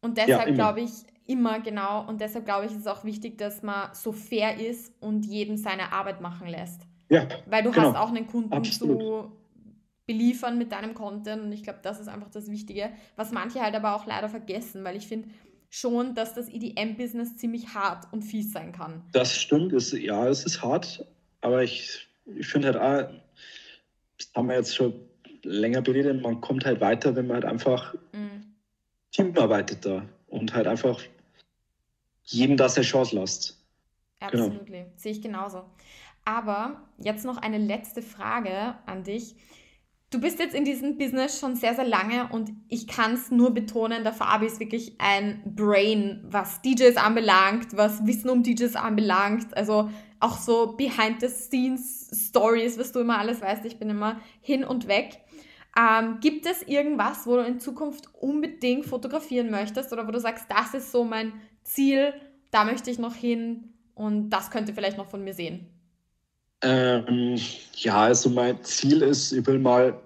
Und 0.00 0.18
deshalb 0.18 0.48
ja, 0.48 0.54
glaube 0.54 0.80
ich, 0.80 0.90
Immer, 1.30 1.60
genau. 1.60 2.04
Und 2.08 2.20
deshalb 2.20 2.44
glaube 2.44 2.66
ich, 2.66 2.72
ist 2.72 2.78
es 2.78 2.86
auch 2.88 3.04
wichtig, 3.04 3.38
dass 3.38 3.62
man 3.62 3.94
so 3.94 4.10
fair 4.10 4.58
ist 4.58 4.92
und 5.00 5.24
jedem 5.24 5.56
seine 5.56 5.92
Arbeit 5.92 6.20
machen 6.20 6.48
lässt. 6.48 6.82
Ja. 7.08 7.28
Weil 7.46 7.62
du 7.62 7.70
genau. 7.70 7.86
hast 7.86 7.96
auch 7.96 8.08
einen 8.08 8.26
Kunden 8.26 8.52
Absolut. 8.52 9.00
zu 9.00 9.32
beliefern 10.06 10.58
mit 10.58 10.72
deinem 10.72 10.92
Content 10.92 11.44
und 11.44 11.52
ich 11.52 11.62
glaube, 11.62 11.78
das 11.82 12.00
ist 12.00 12.08
einfach 12.08 12.30
das 12.30 12.50
Wichtige, 12.50 12.90
was 13.14 13.30
manche 13.30 13.60
halt 13.60 13.76
aber 13.76 13.94
auch 13.94 14.06
leider 14.06 14.28
vergessen, 14.28 14.82
weil 14.82 14.96
ich 14.96 15.06
finde 15.06 15.28
schon, 15.68 16.16
dass 16.16 16.34
das 16.34 16.48
EDM-Business 16.48 17.36
ziemlich 17.36 17.74
hart 17.74 18.12
und 18.12 18.22
fies 18.22 18.50
sein 18.50 18.72
kann. 18.72 19.04
Das 19.12 19.36
stimmt, 19.36 19.72
es, 19.72 19.92
ja, 19.92 20.26
es 20.26 20.44
ist 20.44 20.64
hart, 20.64 21.06
aber 21.42 21.62
ich, 21.62 22.08
ich 22.24 22.48
finde 22.48 22.72
halt 22.72 22.76
auch, 22.76 23.14
das 24.18 24.32
haben 24.34 24.48
wir 24.48 24.56
jetzt 24.56 24.74
schon 24.74 24.94
länger 25.44 25.80
beredet, 25.80 26.20
man 26.20 26.40
kommt 26.40 26.64
halt 26.64 26.80
weiter, 26.80 27.14
wenn 27.14 27.28
man 27.28 27.36
halt 27.36 27.44
einfach 27.44 27.94
mhm. 28.12 28.56
Teamarbeitet 29.12 29.86
da 29.86 30.02
und 30.26 30.52
halt 30.54 30.66
einfach 30.66 31.00
jedem 32.30 32.56
das 32.56 32.76
eine 32.76 32.84
Chance 32.84 33.16
lässt. 33.16 33.58
Absolut, 34.20 34.66
genau. 34.66 34.86
sehe 34.96 35.12
ich 35.12 35.22
genauso. 35.22 35.64
Aber 36.24 36.82
jetzt 36.98 37.24
noch 37.24 37.38
eine 37.38 37.58
letzte 37.58 38.02
Frage 38.02 38.74
an 38.86 39.04
dich. 39.04 39.36
Du 40.10 40.20
bist 40.20 40.40
jetzt 40.40 40.54
in 40.54 40.64
diesem 40.64 40.98
Business 40.98 41.38
schon 41.38 41.54
sehr, 41.54 41.74
sehr 41.74 41.86
lange 41.86 42.28
und 42.32 42.50
ich 42.68 42.88
kann 42.88 43.14
es 43.14 43.30
nur 43.30 43.54
betonen, 43.54 44.02
der 44.02 44.12
Fabi 44.12 44.46
ist 44.46 44.58
wirklich 44.58 44.96
ein 44.98 45.40
Brain, 45.54 46.24
was 46.28 46.60
DJs 46.62 46.96
anbelangt, 46.96 47.76
was 47.76 48.04
Wissen 48.06 48.28
um 48.28 48.42
DJs 48.42 48.74
anbelangt. 48.74 49.56
Also 49.56 49.88
auch 50.18 50.36
so 50.36 50.74
Behind-the-Scenes-Stories, 50.76 52.76
was 52.78 52.90
du 52.92 53.00
immer 53.00 53.18
alles 53.18 53.40
weißt. 53.40 53.64
Ich 53.64 53.78
bin 53.78 53.88
immer 53.88 54.20
hin 54.40 54.64
und 54.64 54.88
weg. 54.88 55.20
Ähm, 55.78 56.18
gibt 56.20 56.46
es 56.46 56.64
irgendwas, 56.64 57.26
wo 57.26 57.36
du 57.36 57.44
in 57.44 57.60
Zukunft 57.60 58.12
unbedingt 58.14 58.86
fotografieren 58.86 59.50
möchtest 59.50 59.92
oder 59.92 60.08
wo 60.08 60.10
du 60.10 60.18
sagst, 60.18 60.46
das 60.48 60.74
ist 60.74 60.90
so 60.90 61.04
mein 61.04 61.32
Ziel, 61.64 62.12
da 62.50 62.64
möchte 62.64 62.90
ich 62.90 62.98
noch 62.98 63.14
hin 63.14 63.64
und 63.94 64.30
das 64.30 64.50
könnte 64.50 64.72
vielleicht 64.72 64.98
noch 64.98 65.10
von 65.10 65.22
mir 65.24 65.34
sehen? 65.34 65.66
Ähm, 66.62 67.38
ja, 67.74 68.02
also 68.04 68.28
mein 68.28 68.62
Ziel 68.64 69.02
ist, 69.02 69.32
ich 69.32 69.46
will 69.46 69.58
mal 69.58 69.98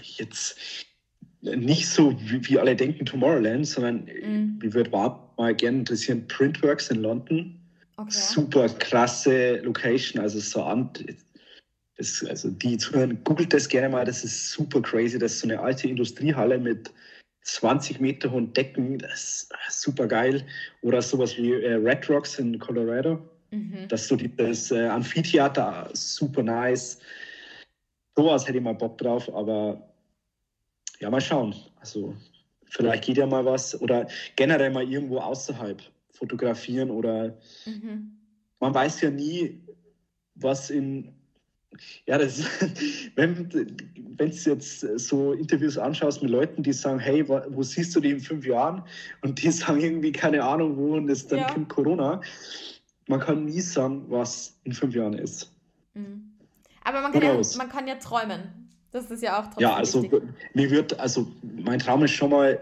jetzt 0.00 0.58
nicht 1.42 1.88
so, 1.88 2.18
wie, 2.20 2.46
wie 2.48 2.58
alle 2.58 2.74
denken, 2.74 3.04
Tomorrowland, 3.04 3.66
sondern 3.66 4.04
mhm. 4.04 4.60
ich 4.62 4.72
würde 4.72 4.90
mal 4.90 5.54
gerne 5.54 5.78
interessieren, 5.78 6.26
Printworks 6.28 6.90
in 6.90 7.02
London. 7.02 7.54
Okay. 7.96 8.10
Super 8.10 8.68
krasse 8.68 9.56
Location, 9.58 10.22
also 10.22 10.38
so 10.38 10.62
an, 10.62 10.90
das, 11.96 12.24
also 12.24 12.50
die 12.50 12.78
zuhören, 12.78 13.22
googelt 13.24 13.52
das 13.52 13.68
gerne 13.68 13.88
mal, 13.88 14.04
das 14.04 14.24
ist 14.24 14.52
super 14.52 14.80
crazy. 14.80 15.18
Das 15.18 15.32
ist 15.32 15.40
so 15.40 15.48
eine 15.48 15.60
alte 15.60 15.88
Industriehalle 15.88 16.58
mit 16.58 16.90
20 17.48 18.00
Meter 18.00 18.30
hohen 18.30 18.52
Decken, 18.52 18.98
das 18.98 19.48
ist 19.68 19.80
super 19.80 20.06
geil. 20.06 20.44
Oder 20.82 21.00
sowas 21.00 21.36
wie 21.36 21.52
äh, 21.52 21.74
Red 21.74 22.08
Rocks 22.10 22.38
in 22.38 22.58
Colorado. 22.58 23.18
Mhm. 23.50 23.88
Das 23.88 24.02
ist 24.02 24.08
so 24.08 24.16
die, 24.16 24.34
das 24.36 24.70
äh, 24.70 24.86
Amphitheater, 24.86 25.88
super 25.94 26.42
nice. 26.42 26.98
Sowas 28.16 28.46
hätte 28.46 28.58
ich 28.58 28.64
mal 28.64 28.74
Bock 28.74 28.98
drauf, 28.98 29.32
aber 29.34 29.82
ja, 31.00 31.08
mal 31.08 31.20
schauen. 31.20 31.54
Also 31.80 32.14
vielleicht 32.66 33.04
geht 33.04 33.16
ja 33.16 33.26
mal 33.26 33.44
was 33.44 33.80
oder 33.80 34.06
generell 34.36 34.70
mal 34.70 34.86
irgendwo 34.86 35.18
außerhalb 35.18 35.80
fotografieren 36.10 36.90
oder 36.90 37.38
mhm. 37.64 38.18
man 38.60 38.74
weiß 38.74 39.00
ja 39.00 39.10
nie, 39.10 39.58
was 40.34 40.68
in 40.68 41.14
ja, 42.06 42.18
das, 42.18 42.42
wenn 43.16 43.48
du 43.48 44.24
jetzt 44.24 44.80
so 44.80 45.32
Interviews 45.32 45.78
anschaust 45.78 46.22
mit 46.22 46.30
Leuten, 46.30 46.62
die 46.62 46.72
sagen, 46.72 46.98
hey, 46.98 47.28
wo, 47.28 47.40
wo, 47.50 47.62
siehst 47.62 47.94
du 47.94 48.00
die 48.00 48.10
in 48.10 48.20
fünf 48.20 48.46
Jahren? 48.46 48.82
Und 49.22 49.42
die 49.42 49.50
sagen 49.52 49.80
irgendwie 49.80 50.12
keine 50.12 50.42
Ahnung 50.42 50.76
wo 50.76 50.94
und 50.96 51.08
es 51.08 51.26
dann 51.26 51.40
ja. 51.40 51.46
kommt 51.52 51.68
Corona. 51.68 52.20
Man 53.06 53.20
kann 53.20 53.44
nie 53.44 53.60
sagen, 53.60 54.04
was 54.08 54.58
in 54.64 54.72
fünf 54.72 54.94
Jahren 54.94 55.14
ist. 55.14 55.52
Mhm. 55.94 56.32
Aber 56.84 57.00
man 57.02 57.12
kann, 57.12 57.22
ja, 57.22 57.40
man 57.56 57.68
kann 57.68 57.86
ja 57.86 57.96
träumen. 57.96 58.68
Das 58.90 59.10
ist 59.10 59.22
ja 59.22 59.38
auch 59.38 59.44
trotzdem 59.44 59.62
Ja, 59.62 59.74
also 59.74 60.02
wichtig. 60.02 60.22
mir 60.54 60.70
wird, 60.70 60.98
also 60.98 61.30
mein 61.42 61.78
Traum 61.78 62.02
ist 62.04 62.12
schon 62.12 62.30
mal 62.30 62.58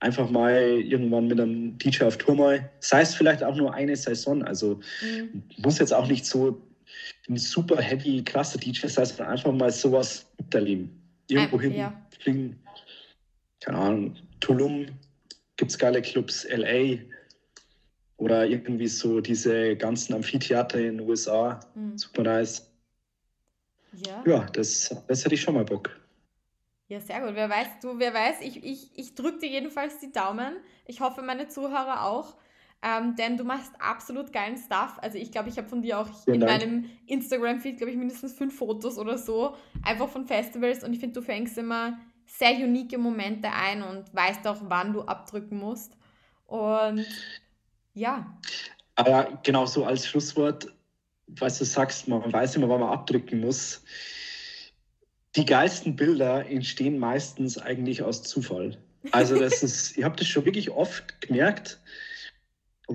einfach 0.00 0.30
mal 0.30 0.54
irgendwann 0.54 1.26
mit 1.26 1.40
einem 1.40 1.78
DJ 1.78 2.04
auf 2.04 2.18
Tour 2.18 2.34
mal, 2.34 2.70
sei 2.80 3.02
es 3.02 3.14
vielleicht 3.14 3.42
auch 3.42 3.54
nur 3.54 3.72
eine 3.72 3.96
Saison. 3.96 4.42
Also 4.42 4.80
mhm. 5.02 5.42
muss 5.58 5.78
jetzt 5.78 5.94
auch 5.94 6.06
nicht 6.06 6.26
so 6.26 6.60
ein 7.30 7.36
super 7.36 7.80
heavy, 7.80 8.22
krasser 8.24 8.58
DJ, 8.58 8.82
das 8.82 8.98
heißt 8.98 9.20
einfach 9.20 9.52
mal 9.52 9.70
sowas 9.70 10.26
miterleben. 10.38 10.90
Irgendwo 11.28 11.60
hin 11.60 11.74
ja. 11.74 11.92
fliegen, 12.18 12.58
keine 13.60 13.78
Ahnung, 13.78 14.16
Tulum, 14.40 14.86
gibt 15.56 15.70
es 15.70 15.78
geile 15.78 16.02
Clubs, 16.02 16.44
LA 16.50 16.98
oder 18.16 18.46
irgendwie 18.46 18.88
so 18.88 19.20
diese 19.20 19.76
ganzen 19.76 20.14
Amphitheater 20.14 20.78
in 20.78 20.98
den 20.98 21.08
USA, 21.08 21.60
Mhm. 21.74 21.96
super 21.96 22.22
nice. 22.22 22.66
Ja. 23.92 24.24
Ja, 24.26 24.46
das, 24.52 24.94
das 25.06 25.24
hätte 25.24 25.34
ich 25.34 25.40
schon 25.40 25.54
mal 25.54 25.64
Bock. 25.64 25.90
Ja, 26.88 26.98
sehr 27.00 27.20
gut. 27.20 27.34
Wer 27.34 27.48
weiß, 27.48 27.66
du, 27.80 27.98
wer 27.98 28.12
weiß, 28.12 28.40
ich, 28.40 28.64
ich, 28.64 28.90
ich 28.96 29.14
drücke 29.14 29.38
dir 29.38 29.48
jedenfalls 29.48 30.00
die 30.00 30.10
Daumen. 30.10 30.56
Ich 30.86 31.00
hoffe, 31.00 31.22
meine 31.22 31.46
Zuhörer 31.46 32.04
auch. 32.04 32.34
Ähm, 32.82 33.14
denn 33.14 33.36
du 33.36 33.44
machst 33.44 33.72
absolut 33.78 34.32
geilen 34.32 34.56
Stuff. 34.56 34.98
Also 35.02 35.18
ich 35.18 35.30
glaube, 35.30 35.50
ich 35.50 35.58
habe 35.58 35.68
von 35.68 35.82
dir 35.82 35.98
auch 35.98 36.24
Vielen 36.24 36.36
in 36.36 36.40
Dank. 36.40 36.60
meinem 36.62 36.90
Instagram-Feed, 37.06 37.76
glaube 37.76 37.90
ich, 37.90 37.98
mindestens 37.98 38.32
fünf 38.32 38.56
Fotos 38.56 38.96
oder 38.96 39.18
so, 39.18 39.54
einfach 39.82 40.08
von 40.08 40.26
Festivals. 40.26 40.82
Und 40.82 40.94
ich 40.94 40.98
finde, 41.00 41.20
du 41.20 41.22
fängst 41.22 41.58
immer 41.58 41.98
sehr 42.26 42.52
unique 42.52 42.96
Momente 42.96 43.50
ein 43.50 43.82
und 43.82 44.14
weißt 44.14 44.46
auch, 44.46 44.58
wann 44.62 44.92
du 44.94 45.02
abdrücken 45.02 45.58
musst. 45.58 45.96
Und 46.46 47.04
ja, 47.92 48.38
Aber 48.94 49.38
genau 49.42 49.66
so 49.66 49.84
als 49.84 50.06
Schlusswort, 50.06 50.68
was 51.26 51.58
du 51.58 51.64
sagst, 51.64 52.08
man 52.08 52.32
weiß 52.32 52.56
immer, 52.56 52.68
wann 52.68 52.80
man 52.80 52.90
abdrücken 52.90 53.40
muss. 53.40 53.82
Die 55.36 55.44
geilsten 55.44 55.96
Bilder 55.96 56.46
entstehen 56.46 56.98
meistens 56.98 57.58
eigentlich 57.58 58.02
aus 58.02 58.22
Zufall. 58.22 58.78
Also 59.12 59.38
das 59.38 59.62
ist, 59.62 59.98
ich 59.98 60.04
habe 60.04 60.16
das 60.16 60.28
schon 60.28 60.44
wirklich 60.44 60.70
oft 60.70 61.20
gemerkt, 61.20 61.78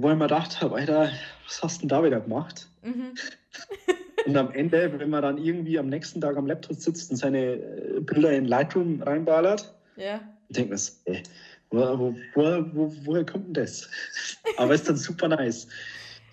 wo 0.02 0.10
ich 0.10 0.16
mir 0.16 0.26
gedacht 0.26 0.62
habe, 0.62 0.76
Alter, 0.76 1.10
was 1.46 1.64
hast 1.64 1.78
du 1.78 1.82
denn 1.82 1.90
da 1.90 2.04
wieder 2.04 2.20
gemacht? 2.20 2.68
mhm. 2.84 3.14
Und 4.26 4.36
am 4.38 4.52
Ende, 4.52 4.92
wenn 5.00 5.12
man 5.12 5.22
dann 5.22 5.38
irgendwie 5.38 5.78
am 5.78 5.88
nächsten 5.88 6.20
Tag 6.20 6.36
am 6.36 6.48
Laptop 6.48 6.78
sitzt 6.78 7.12
und 7.12 7.18
seine 7.18 7.54
äh, 7.54 8.00
Bilder 8.00 8.32
in 8.32 8.46
Lightroom 8.46 9.04
reinballert, 9.04 9.72
ja, 9.98 10.20
denkt 10.50 10.72
man, 10.72 10.80
so, 10.80 10.94
ey, 11.06 11.22
wo, 11.70 11.78
wo, 12.00 12.16
wo, 12.34 12.66
wo, 12.74 12.94
woher 13.04 13.26
kommt 13.26 13.48
denn 13.48 13.54
das? 13.54 13.88
Aber 14.58 14.74
ist 14.74 14.90
dann 14.90 14.98
super 14.98 15.28
nice. 15.28 15.68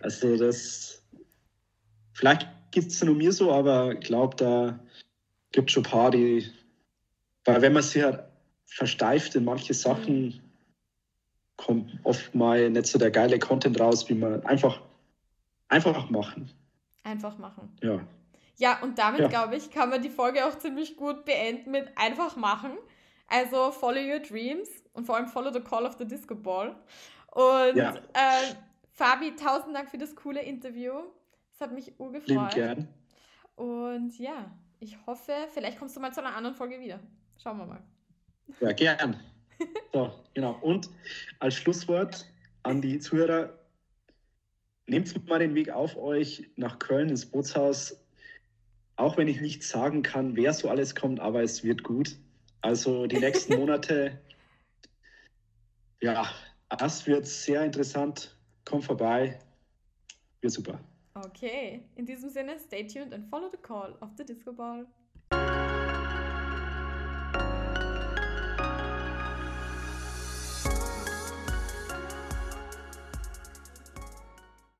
Also 0.00 0.36
das, 0.38 1.02
vielleicht 2.14 2.48
geht 2.70 2.86
es 2.86 3.04
nur 3.04 3.14
mir 3.14 3.32
so, 3.32 3.52
aber 3.52 3.92
ich 3.92 4.00
glaube, 4.00 4.36
da 4.36 4.80
gibt 5.52 5.68
es 5.68 5.74
schon 5.74 5.84
ein 5.84 5.90
paar, 5.90 6.10
die, 6.10 6.50
weil 7.44 7.62
wenn 7.62 7.74
man 7.74 7.82
sich 7.82 8.02
halt 8.02 8.24
versteift 8.64 9.34
in 9.34 9.44
manche 9.44 9.74
Sachen, 9.74 10.40
kommt 11.64 11.98
oft 12.04 12.34
mal 12.34 12.70
nicht 12.70 12.86
so 12.86 12.98
der 12.98 13.10
geile 13.10 13.38
Content 13.38 13.78
raus, 13.80 14.08
wie 14.08 14.14
man 14.14 14.44
einfach, 14.46 14.80
einfach 15.68 16.10
machen. 16.10 16.50
einfach 17.04 17.36
machen. 17.38 17.74
Ja. 17.82 18.00
Ja, 18.58 18.80
und 18.82 18.98
damit, 18.98 19.20
Ja. 19.20 19.28
glaube 19.28 19.56
ich, 19.56 19.70
kann 19.70 19.88
man 19.90 20.02
die 20.02 20.10
Folge 20.10 20.46
auch 20.46 20.56
ziemlich 20.58 20.96
gut 20.96 21.24
beenden 21.24 21.70
mit 21.70 21.88
einfach 21.96 22.36
machen. 22.36 22.72
Also 23.26 23.70
follow 23.72 23.98
your 24.00 24.20
dreams 24.20 24.68
und 24.92 25.04
vor 25.06 25.16
allem 25.16 25.26
follow 25.26 25.52
the 25.52 25.60
call 25.60 25.84
of 25.86 25.96
the 25.98 26.04
Disco 26.06 26.34
Ball. 26.34 26.76
Und 27.32 27.76
Ja. 27.76 27.94
äh, 28.12 28.54
Fabi, 28.92 29.34
tausend 29.36 29.74
Dank 29.74 29.90
für 29.90 29.98
das 29.98 30.14
coole 30.14 30.42
Interview. 30.42 30.92
Es 31.50 31.60
hat 31.60 31.72
mich 31.72 31.86
Lieben 31.86 31.98
urgefreut. 31.98 32.54
gern. 32.54 32.88
Und 33.56 34.18
ja, 34.18 34.50
ich 34.80 34.96
hoffe, 35.06 35.32
vielleicht 35.52 35.78
kommst 35.78 35.96
du 35.96 36.00
mal 36.00 36.12
zu 36.12 36.20
einer 36.24 36.36
anderen 36.36 36.54
Folge 36.54 36.78
wieder. 36.78 37.00
Schauen 37.42 37.58
wir 37.58 37.66
mal. 37.66 37.82
Ja, 38.60 38.72
gern. 38.72 39.16
So, 39.92 40.12
genau. 40.34 40.58
Und 40.62 40.88
als 41.38 41.54
Schlusswort 41.54 42.26
an 42.62 42.80
die 42.80 42.98
Zuhörer, 42.98 43.58
nehmt 44.86 45.28
mal 45.28 45.38
den 45.38 45.54
Weg 45.54 45.70
auf 45.70 45.96
euch 45.96 46.50
nach 46.56 46.78
Köln 46.78 47.08
ins 47.08 47.26
Bootshaus. 47.26 47.98
Auch 48.96 49.16
wenn 49.16 49.28
ich 49.28 49.40
nicht 49.40 49.62
sagen 49.62 50.02
kann, 50.02 50.36
wer 50.36 50.52
so 50.52 50.68
alles 50.68 50.94
kommt, 50.94 51.20
aber 51.20 51.42
es 51.42 51.64
wird 51.64 51.82
gut. 51.82 52.16
Also 52.60 53.06
die 53.06 53.18
nächsten 53.18 53.56
Monate, 53.58 54.20
ja, 56.00 56.28
das 56.68 57.06
wird 57.06 57.26
sehr 57.26 57.64
interessant. 57.64 58.36
Kommt 58.64 58.84
vorbei. 58.84 59.38
Wird 60.40 60.52
super. 60.52 60.80
Okay, 61.14 61.82
in 61.96 62.06
diesem 62.06 62.30
Sinne, 62.30 62.58
stay 62.58 62.86
tuned 62.86 63.12
and 63.12 63.28
follow 63.28 63.50
the 63.50 63.58
call 63.58 63.96
of 64.00 64.10
the 64.16 64.24
Disco 64.24 64.52
Ball. 64.52 64.86